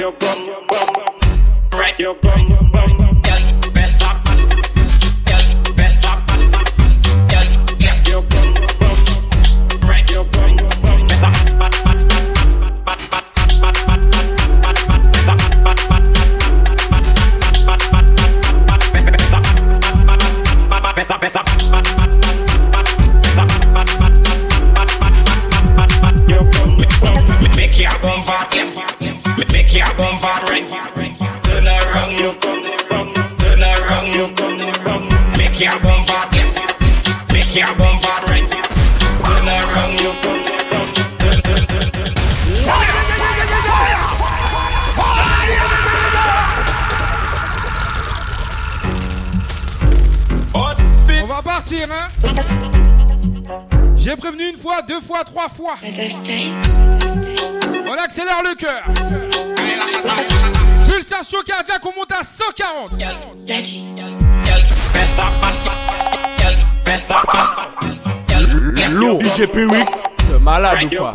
[0.00, 0.69] Yo, bro.
[55.60, 55.74] Fois.
[57.86, 58.82] On accélère le cœur.
[60.88, 62.92] Pulsation cardiaque, on monte à 140.
[68.90, 69.20] Lourd.
[69.22, 69.46] DJ
[70.26, 71.12] c'est malade ou quoi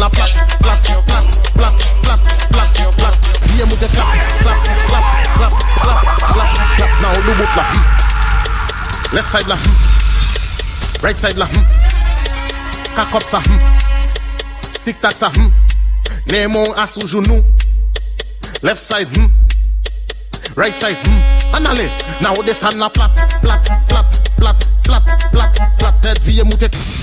[0.00, 2.20] la plat, plat, plat, plat, plat,
[2.50, 3.16] plat, plat.
[3.52, 4.06] Hier moet het klap,
[4.40, 4.56] klap,
[4.86, 5.04] klap,
[5.34, 5.52] klap,
[5.82, 6.00] klap,
[6.32, 6.88] klap, klap.
[7.00, 7.64] Nou, doe moet la.
[9.12, 9.56] Left side la.
[11.02, 11.48] Right side la.
[12.94, 13.42] Kak op sa.
[14.84, 15.30] Tic tac sa.
[16.32, 17.44] Nemo as ou genou.
[18.62, 19.28] Left side.
[20.56, 20.96] Right side.
[21.52, 21.90] Anale.
[22.24, 25.94] Nou, descend la plat, plat, plat, plat, plat, plat, plat.
[26.00, 26.99] Tête, vie, moet het.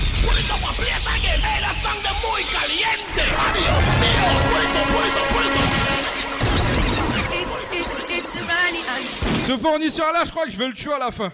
[9.48, 11.32] Ce fournisseur là, je crois que je vais le tuer à la fin.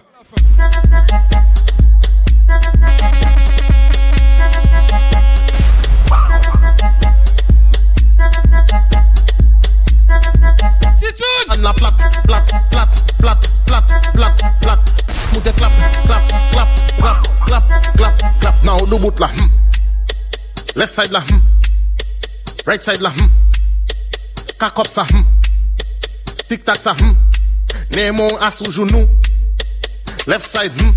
[11.49, 11.91] And la plat,
[12.23, 12.87] plat, plat,
[13.19, 13.83] plat, plat,
[14.13, 14.79] plat, plat.
[15.33, 15.73] Mouté clap,
[16.05, 16.21] clap,
[16.53, 16.67] clap,
[16.97, 17.63] clap, clap,
[17.97, 18.63] clap, clap.
[18.63, 19.27] Now do bout la.
[19.27, 19.49] hmm.
[20.77, 21.19] Left side la.
[21.19, 21.39] hmm.
[22.65, 23.09] Right side la.
[23.09, 23.27] hmm.
[26.47, 26.93] Tic tac sa.
[26.93, 27.34] hmm.
[27.93, 29.07] Nemo à sous genou.
[30.27, 30.71] Left side.
[30.81, 30.91] hmm.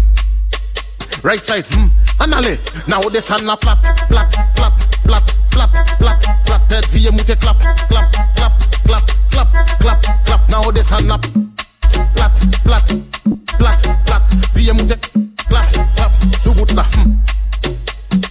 [1.23, 1.67] Right side.
[1.75, 1.89] hmm.
[2.21, 2.59] And allez.
[2.89, 3.79] Now this hand la plat,
[4.09, 4.73] plat, plat,
[5.05, 6.61] plat, plat, plat, plat.
[6.69, 7.57] Tête vie mouté clap,
[7.89, 8.53] clap, clap,
[8.85, 10.49] clap, clap, clap, clap.
[10.49, 12.33] Now this hand la plat,
[12.65, 12.83] plat,
[13.59, 14.23] plat, plat.
[14.55, 14.95] Vie mouté
[15.49, 16.13] clap, clap.
[16.45, 16.83] Do bout la.
[16.83, 17.15] hmm.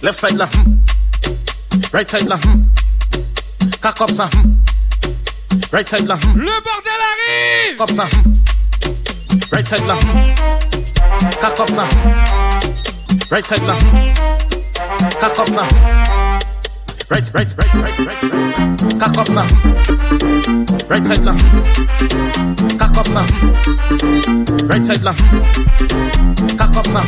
[0.02, 0.46] Left side la.
[0.46, 0.76] hmm.
[1.92, 2.36] Right side la.
[2.36, 2.62] hmm.
[3.80, 4.26] Cock sa.
[4.26, 4.54] hmm.
[5.70, 6.16] Right side là.
[6.16, 6.40] Hmm.
[6.40, 7.76] Le bordel arrive.
[7.76, 8.04] Comme ça.
[8.04, 8.34] Hmm.
[9.52, 9.94] Right side là.
[9.94, 11.30] Hmm.
[11.40, 11.84] Ka comme ça.
[13.30, 13.76] Right side là.
[15.20, 15.62] Ka comme ça.
[17.10, 18.98] Right, right, right, right, right, right.
[18.98, 19.46] Ka comme ça.
[20.90, 21.34] Right side là.
[22.78, 23.24] Ka comme ça.
[24.68, 25.14] Right side là.
[26.58, 27.02] Ka comme ça.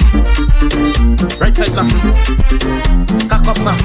[1.40, 1.82] Right side là.
[3.28, 3.76] Ka comme ça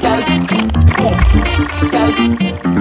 [0.00, 0.16] sa.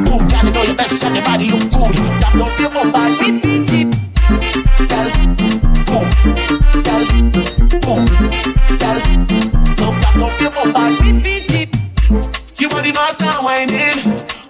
[0.06, 1.96] Boom, girl, you know your best and your body look good.
[2.38, 2.56] Don't.
[2.58, 3.22] Boom, boom, don't.
[3.22, 3.42] You.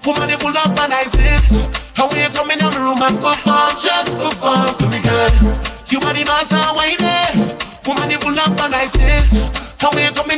[0.06, 1.94] Woman, you of my niceness.
[1.96, 5.30] How when you come in the room and perform, just perform for me, girl.
[7.86, 9.78] Woman, you of my niceness.
[9.80, 10.31] How when you come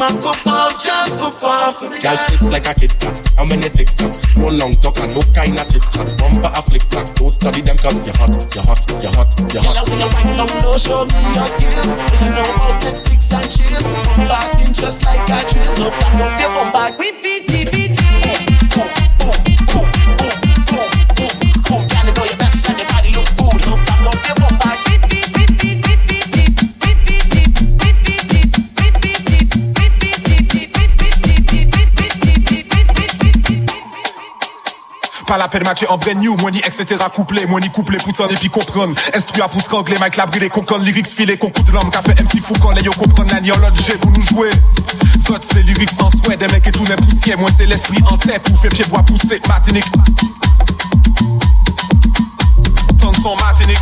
[0.00, 2.24] in the room and perform, just perform for me, Girl girl.
[2.24, 3.16] spit like a kid cat.
[3.36, 4.16] How many ticks cat?
[4.36, 6.08] No long talk and no kind of chit chat.
[6.18, 7.14] Bumper a flick clack.
[7.16, 9.76] Don't study them cause you're hot, you're hot, you're hot, you're hot.
[9.76, 9.88] Girl, hot.
[9.88, 11.90] when you wind down low, show me your skills.
[12.20, 13.82] You know about Netflix and chill.
[14.16, 15.78] Bombasting just like a trace.
[15.78, 16.98] Look back up your bum back.
[16.98, 17.20] Beep,
[35.30, 36.96] Pas la peine matcher en brand new, money etc.
[37.14, 38.96] couplé, money couplé, pouton et puis comprendre.
[39.14, 40.50] Instruit à pouce anglais, Mike Labri, les
[40.80, 44.26] lyrics filés, concours de l'homme, café MC Foucan, et yo comprendre la l'objet pour nous
[44.26, 44.50] jouer.
[45.24, 48.18] Soit c'est lyrics en souhait, des mecs et tout n'est poussière, moi c'est l'esprit en
[48.18, 49.84] tête, pour faire pied bois pousser, Martinique.
[53.00, 53.78] Tant son Martinique.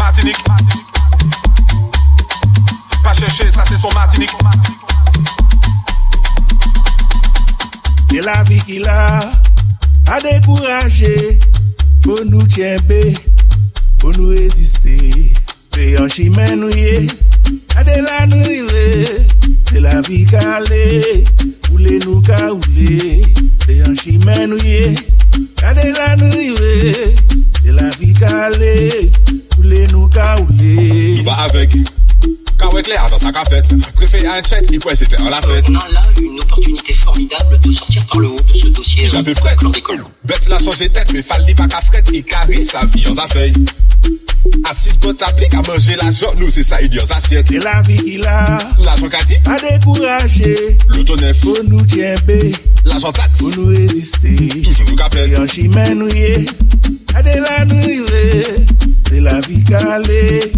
[0.00, 0.44] Martinique.
[3.04, 4.32] Pas chercher, ça c'est son Martinique.
[8.14, 9.18] Se la vi ki la
[10.06, 11.14] A dekouraje
[12.04, 13.00] Pou nou tjenbe
[13.98, 14.94] Pou nou reziste
[15.74, 17.08] Se yon chimen nou ye
[17.74, 19.24] A de la nou rive
[19.66, 20.84] Se la vi ka le
[21.72, 23.18] Oule nou ka oule
[23.66, 24.94] Se yon chimen nou ye
[25.66, 27.10] A de la nou rive
[27.58, 28.76] Se la vi ka le
[29.58, 30.78] Oule nou ka oule
[31.18, 31.80] Nou ba avek
[32.84, 33.68] clair dans sa cafette.
[33.94, 35.66] Préfet un chat, il pourrait c'était en la fête.
[35.70, 39.08] On a là une opportunité formidable de sortir par le haut de ce dossier.
[39.08, 39.56] J'ai un peu fret.
[40.24, 42.04] Bête l'a changé tête, mais fallait pas qu'à fret.
[42.12, 43.52] Il carré sa vie en affaire.
[44.68, 47.46] Assis bon tablique à manger l'argent, nous c'est ça, il dit aux assiettes.
[47.48, 52.52] C'est la vie qu'il a L'argent qu'a dit, à décourager l'autonef, pour nous tiember,
[52.84, 54.36] l'argent taxe, pour nous résister.
[54.62, 55.30] toujours nous capelle.
[55.32, 56.46] C'est un chemin nous y est,
[57.14, 58.44] à de la nous river.
[59.08, 60.52] C'est la vie calée,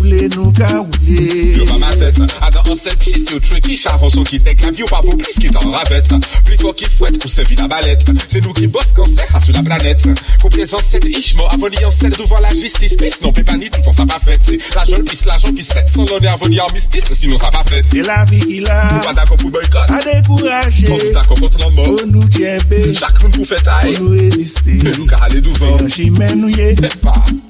[0.00, 4.26] wule nou ka wule Yo mama set, anan ansel pishit yo twe ki charon son
[4.28, 6.12] ki dek La vi yo pa vou plis ki tan ravet
[6.46, 9.56] Pli fo ki fwet pou sevi la balet Se nou ki bos kanser a sou
[9.56, 10.06] la planet
[10.42, 13.96] Koup les anset ichmo, avoni ansel Douvan la jistis, pis non pe pa ni toutan
[13.96, 17.08] sa pa fet La jol pis, la jol pis set San lone avoni an mistis,
[17.12, 20.86] sinon sa pa fet E la vi ki la, nou adakon pou boykot A dekouraje,
[20.90, 24.20] kon nou takon kont lan mo Kon nou tjebe, chak nou pou fetay Kon nou
[24.20, 26.72] reziste, men nou ka ale douvan Se yon chimen nou ye,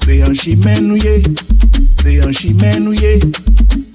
[0.06, 1.18] se yon chimen nou ye
[2.02, 3.18] Se yon chimen ou ye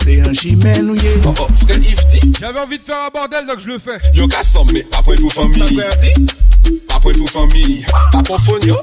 [0.03, 3.09] Se yon chimen ou ye Oh oh, Fred Yves di J'avais envie de faire un
[3.13, 3.99] bordel donc je le fais.
[4.13, 6.13] Yo kasom, me apwen tou fami Sa kwe di
[6.93, 8.81] Apwen tou fami Tapon fon yo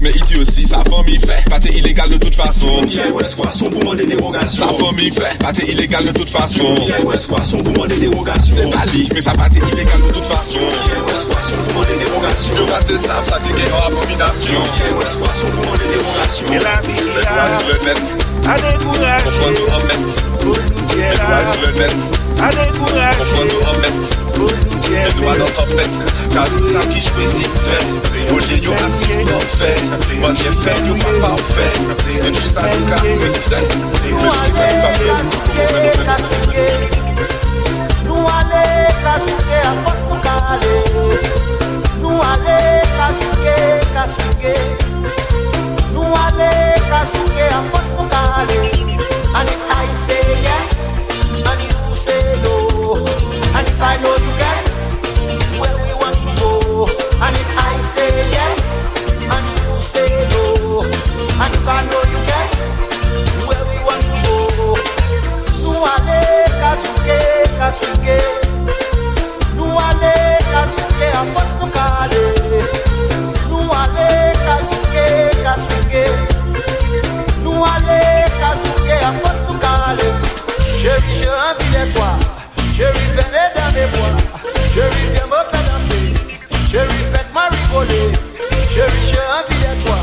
[0.00, 3.70] Men iti osi, sa fami fe, pate ilegal de tout fason Yè wè skwa, son
[3.72, 7.62] pouman de derogasyon Sa fami fe, pate ilegal de tout fason Yè wè skwa, son
[7.64, 11.40] pouman de derogasyon Se pali, men sa pate ilegal de tout fason Yè wè skwa,
[11.46, 15.54] son pouman de derogasyon Yo pate sap, sa teke yo abominasyon Yè wè skwa, son
[15.58, 18.16] pouman de derogasyon Yè la vi, yè la Mè kwa sou le net.
[18.50, 22.10] A dekouraj Mè kwa nou an met Mets-moi sur le net.
[25.16, 25.94] nous en dans.
[26.32, 27.86] Car nous ça qui choisit fait.
[28.32, 28.38] On
[29.40, 29.78] fait.
[30.34, 30.78] J'ai fait,
[31.20, 31.36] pas à
[32.34, 32.74] je nous
[38.06, 39.62] nous Nous allons casouquer
[40.62, 40.82] nous.
[42.00, 43.62] Nous allons casouquer,
[43.94, 44.60] casouquer.
[45.92, 47.50] Nous allons casouquer
[48.08, 48.70] caler.
[49.36, 50.73] And I say yes.
[51.94, 52.94] And say no
[53.54, 54.64] And if I know you guess
[55.60, 56.86] where we want to go
[57.22, 58.58] And if I say yes,
[59.22, 60.82] and you say no
[61.38, 62.52] And if I know you guess
[63.46, 64.74] where we want to go.
[65.62, 66.20] Nou ale
[66.60, 67.20] kasuke,
[67.58, 68.18] kasuke.
[69.56, 70.14] Nou ale
[70.50, 72.24] kasuke apos nou ka ale
[73.82, 74.08] ale
[74.46, 75.06] kasuke,
[75.46, 76.04] kasuke.
[77.44, 78.00] Nou ale
[78.40, 80.08] kasuke apos nou ka ale
[80.84, 81.63] Chérie, toi
[82.76, 84.16] Chérie, venez dans mes bras
[84.74, 86.14] Chérie, viens me faire danser
[86.70, 88.12] Chérie, faites-moi rigoler
[88.74, 89.98] Chérie, j'ai envie de toi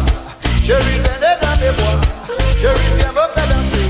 [0.65, 1.99] Chérie, venez dans mes bras
[2.61, 3.87] Chérie, viens me faire danser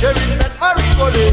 [0.00, 1.26] Chérie, faites-moi rigoler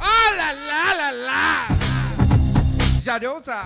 [0.00, 1.74] Ah là là là là
[3.02, 3.62] J'adore ça.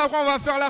[0.00, 0.69] après on va faire la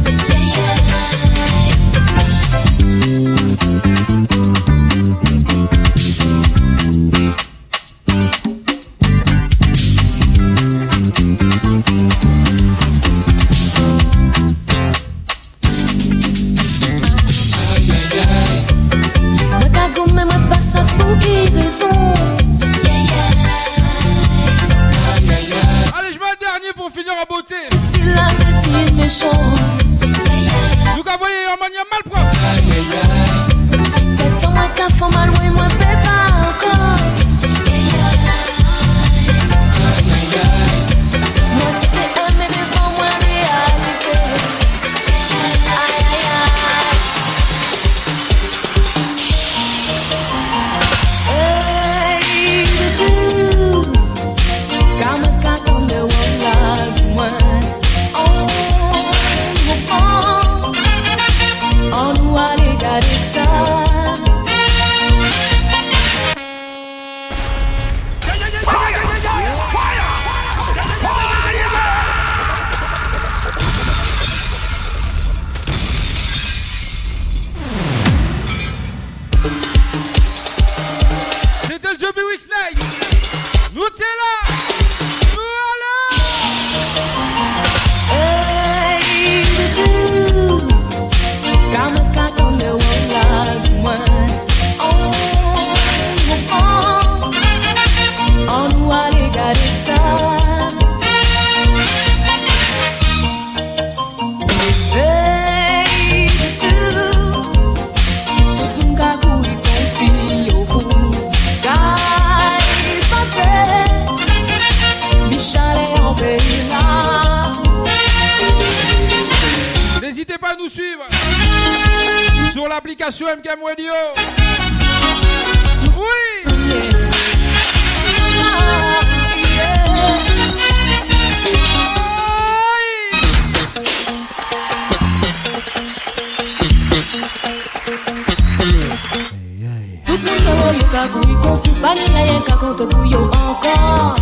[140.11, 143.21] Tout moun yo yo ka kou yi konfou Bani la ye ka konto pou yo
[143.31, 144.19] ankon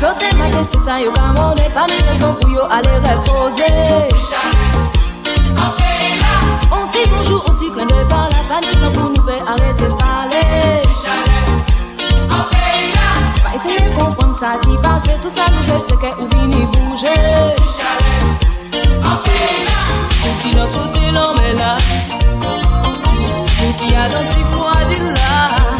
[0.00, 3.70] Sote mate se sa yo ka mone Bani rezon pou yo ale repose
[6.74, 10.42] On ti bonjou, on ti klen de pala Bani plan pou nou ve arete pale
[12.34, 17.14] Ba eseye konpon sa ki pase Tout sa nou ve seke ou vini bouje
[19.06, 21.76] Ou ti nan kote nan men la
[23.82, 25.79] me, I don't think for the love.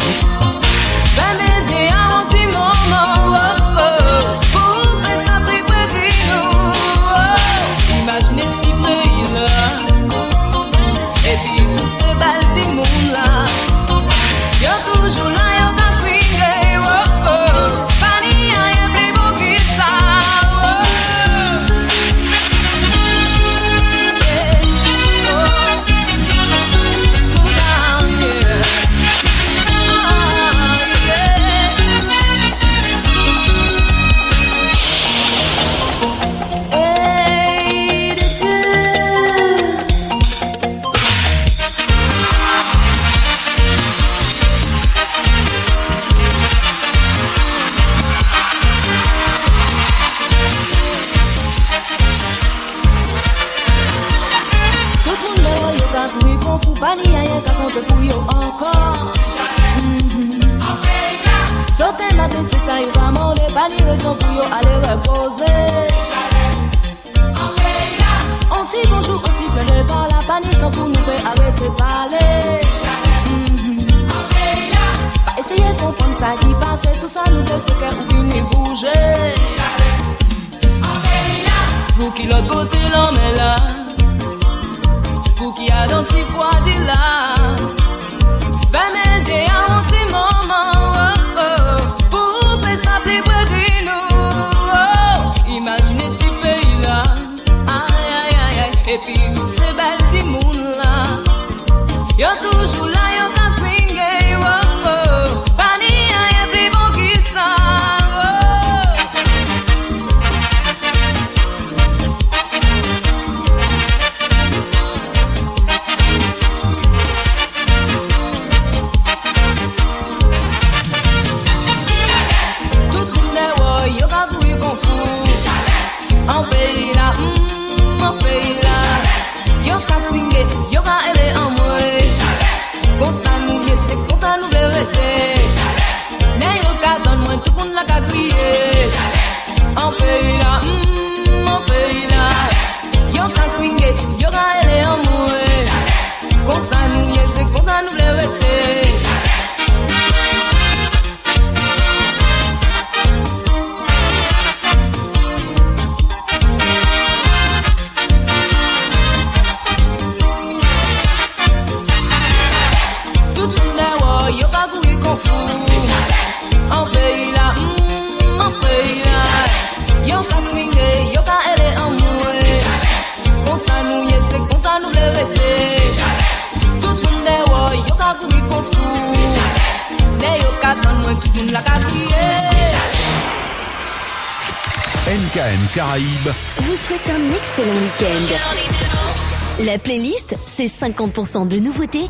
[190.81, 192.07] 50% de nouveautés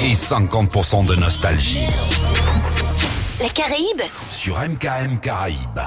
[0.00, 1.84] et 50% de nostalgie.
[3.40, 5.80] La Caraïbe Sur MKM Caraïbes.